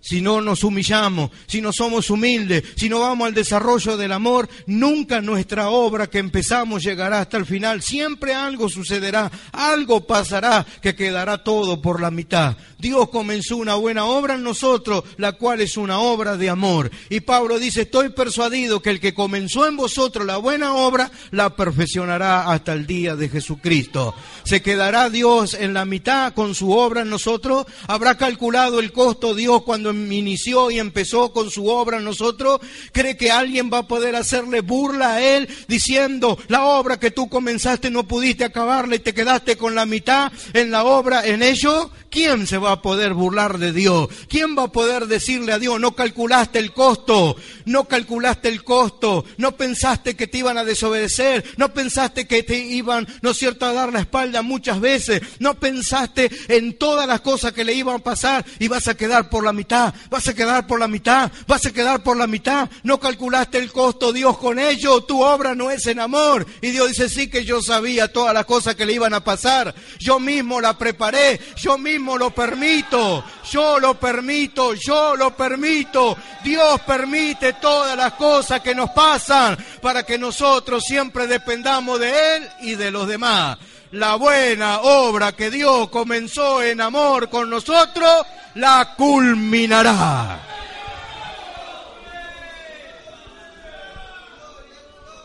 [0.00, 4.48] si no nos humillamos, si no somos humildes, si no vamos al desarrollo del amor,
[4.66, 7.82] nunca nuestra obra que empezamos llegará hasta el final.
[7.82, 12.56] Siempre algo sucederá, algo pasará que quedará todo por la mitad.
[12.78, 16.90] Dios comenzó una buena obra en nosotros, la cual es una obra de amor.
[17.10, 21.54] Y Pablo dice, estoy persuadido que el que comenzó en vosotros la buena obra, la
[21.54, 24.14] perfeccionará hasta el día de Jesucristo.
[24.44, 27.66] ¿Se quedará Dios en la mitad con su obra en nosotros?
[27.86, 32.60] ¿Habrá calculado el costo Dios cuando inició y empezó con su obra en nosotros,
[32.92, 37.28] cree que alguien va a poder hacerle burla a él diciendo, la obra que tú
[37.28, 41.90] comenzaste no pudiste acabarla y te quedaste con la mitad en la obra, en ello?
[42.10, 44.08] ¿Quién se va a poder burlar de Dios?
[44.28, 47.36] ¿Quién va a poder decirle a Dios, no calculaste el costo,
[47.66, 52.58] no calculaste el costo, no pensaste que te iban a desobedecer, no pensaste que te
[52.58, 57.20] iban, ¿no es cierto?, a dar la espalda muchas veces, no pensaste en todas las
[57.20, 60.34] cosas que le iban a pasar y vas a quedar por la mitad, vas a
[60.34, 64.36] quedar por la mitad, vas a quedar por la mitad, no calculaste el costo, Dios,
[64.38, 66.44] con ello, tu obra no es en amor.
[66.60, 69.72] Y Dios dice, sí que yo sabía todas las cosas que le iban a pasar,
[70.00, 76.16] yo mismo la preparé, yo mismo lo permito, yo lo permito, yo lo permito.
[76.42, 82.48] Dios permite todas las cosas que nos pasan para que nosotros siempre dependamos de Él
[82.62, 83.58] y de los demás.
[83.92, 88.24] La buena obra que Dios comenzó en amor con nosotros,
[88.54, 90.40] la culminará.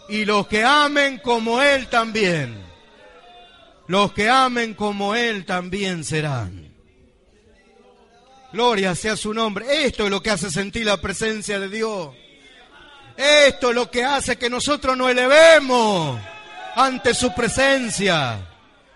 [0.09, 2.63] Y los que amen como Él también.
[3.87, 6.64] Los que amen como Él también serán.
[8.55, 9.85] Gloria sea su nombre.
[9.85, 12.15] Esto es lo que hace sentir la presencia de Dios.
[13.17, 16.17] Esto es lo que hace que nosotros nos elevemos
[16.73, 18.39] ante su presencia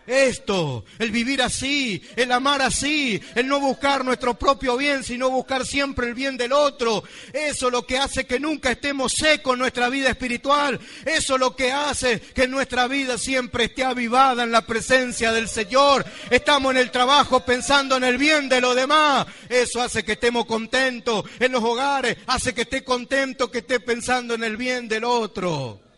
[0.10, 5.66] esto, el vivir así, el amar así, el no buscar nuestro propio bien, sino buscar
[5.66, 7.04] siempre el bien del otro.
[7.32, 10.80] Eso es lo que hace que nunca estemos secos en nuestra vida espiritual.
[11.06, 15.48] Eso es lo que hace que nuestra vida siempre esté avivada en la presencia del
[15.48, 16.06] Señor.
[16.30, 19.28] Estamos en el trabajo pensando en el bien de los demás.
[19.48, 24.34] Eso hace que estemos contentos en los hogares, hace que esté contento, que esté pensando
[24.34, 25.89] en el bien del otro.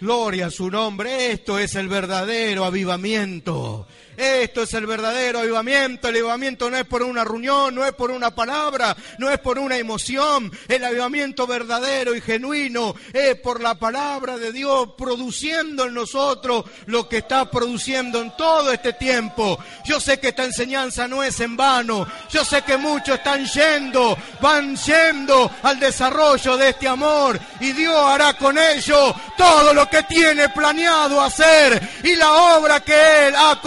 [0.00, 1.32] Gloria a su nombre.
[1.32, 3.86] Esto es el verdadero avivamiento.
[4.16, 6.08] Esto es el verdadero avivamiento.
[6.08, 9.58] El avivamiento no es por una reunión, no es por una palabra, no es por
[9.58, 10.50] una emoción.
[10.68, 17.08] El avivamiento verdadero y genuino es por la palabra de Dios produciendo en nosotros lo
[17.08, 19.58] que está produciendo en todo este tiempo.
[19.84, 22.06] Yo sé que esta enseñanza no es en vano.
[22.30, 27.96] Yo sé que muchos están yendo, van yendo al desarrollo de este amor y Dios
[27.96, 33.60] hará con ellos todo lo que tiene planeado hacer y la obra que Él ha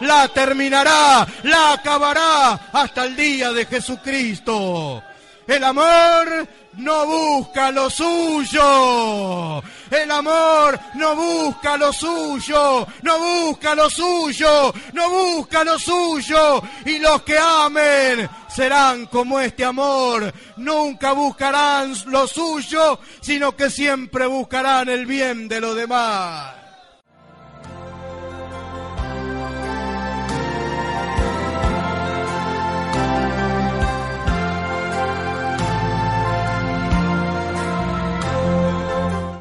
[0.00, 5.02] la terminará, la acabará hasta el día de Jesucristo.
[5.46, 6.48] El amor
[6.78, 9.62] no busca lo suyo.
[9.90, 16.62] El amor no busca lo suyo, no busca lo suyo, no busca lo suyo.
[16.86, 20.32] Y los que amen serán como este amor.
[20.56, 26.61] Nunca buscarán lo suyo, sino que siempre buscarán el bien de los demás.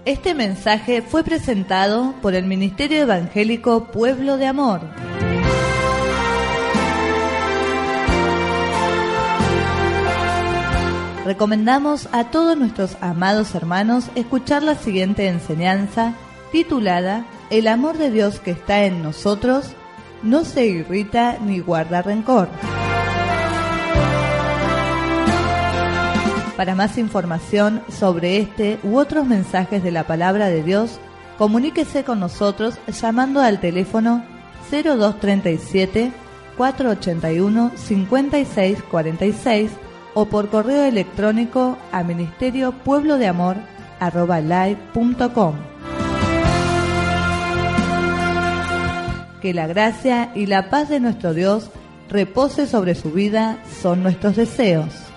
[0.04, 4.82] Este mensaje fue presentado por el Ministerio Evangélico Pueblo de Amor.
[11.24, 16.16] Recomendamos a todos nuestros amados hermanos escuchar la siguiente enseñanza
[16.52, 19.68] titulada El amor de Dios que está en nosotros
[20.24, 22.50] no se irrita ni guarda rencor.
[26.62, 31.00] Para más información sobre este u otros mensajes de la palabra de Dios,
[31.40, 34.24] comuníquese con nosotros llamando al teléfono
[34.70, 36.12] 0237
[36.58, 39.72] 481 5646
[40.14, 43.58] o por correo electrónico a ministerio pueblo de amor
[49.42, 51.72] Que la gracia y la paz de nuestro Dios
[52.08, 55.11] repose sobre su vida son nuestros deseos.